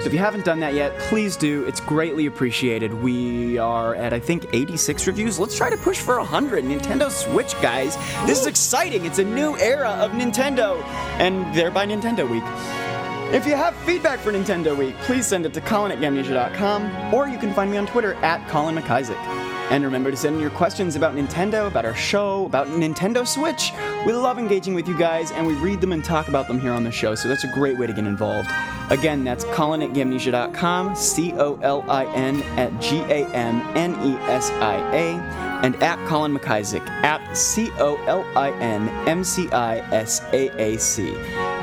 [0.00, 1.62] So if you haven't done that yet, please do.
[1.68, 2.92] It's greatly appreciated.
[2.92, 5.38] We are at, I think, 86 reviews.
[5.38, 6.64] Let's try to push for 100.
[6.64, 7.94] Nintendo Switch, guys.
[8.26, 9.06] This is exciting.
[9.06, 10.82] It's a new era of Nintendo,
[11.20, 12.97] and thereby Nintendo Week.
[13.30, 17.28] If you have feedback for Nintendo Week, please send it to Colin at Gamnesia.com, or
[17.28, 19.22] you can find me on Twitter at Colin McIsaac.
[19.70, 23.70] And remember to send in your questions about Nintendo, about our show, about Nintendo Switch.
[24.06, 26.72] We love engaging with you guys, and we read them and talk about them here
[26.72, 28.48] on the show, so that's a great way to get involved.
[28.88, 33.90] Again, that's Colin at Gamnesia.com, C O L I N at G A M N
[34.06, 35.20] E S I A,
[35.62, 40.48] and at Colin McIsaac, at C O L I N M C I S A
[40.58, 41.14] A C.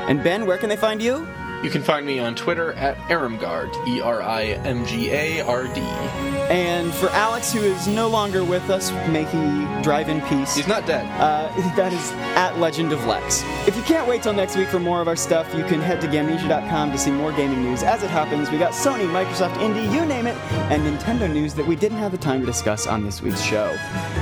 [0.06, 1.26] And Ben, where can they find you?
[1.66, 5.64] You can find me on Twitter at Erimgard, E R I M G A R
[5.64, 5.80] D.
[5.80, 10.54] And for Alex, who is no longer with us, may he drive in peace.
[10.54, 11.04] He's not dead.
[11.20, 13.42] Uh, that is at Legend of Lex.
[13.66, 16.00] If you can't wait till next week for more of our stuff, you can head
[16.02, 17.82] to Gamnesia.com to see more gaming news.
[17.82, 20.36] As it happens, we got Sony, Microsoft, Indie, you name it,
[20.70, 23.76] and Nintendo news that we didn't have the time to discuss on this week's show.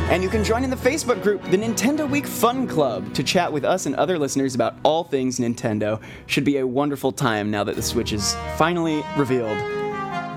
[0.09, 3.53] And you can join in the Facebook group, the Nintendo Week Fun Club, to chat
[3.53, 6.01] with us and other listeners about all things Nintendo.
[6.25, 9.59] Should be a wonderful time now that the Switch is finally revealed.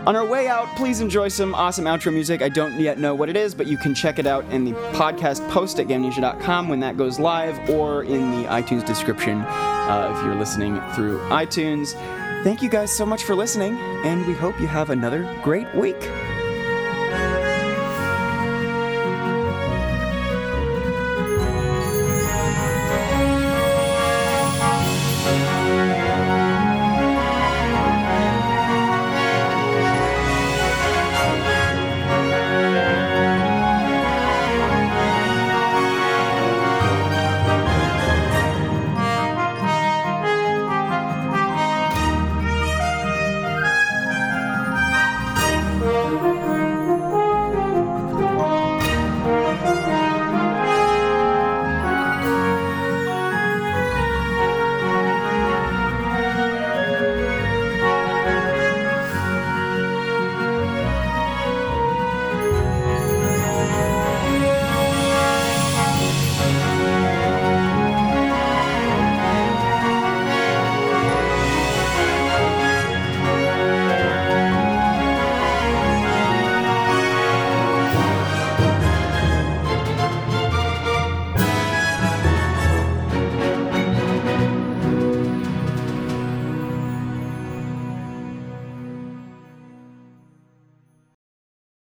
[0.08, 2.42] On our way out, please enjoy some awesome outro music.
[2.42, 4.72] I don't yet know what it is, but you can check it out in the
[4.94, 10.24] podcast post at gamnesia.com when that goes live or in the iTunes description uh, if
[10.24, 11.92] you're listening through iTunes.
[12.46, 15.98] Thank you guys so much for listening, and we hope you have another great week.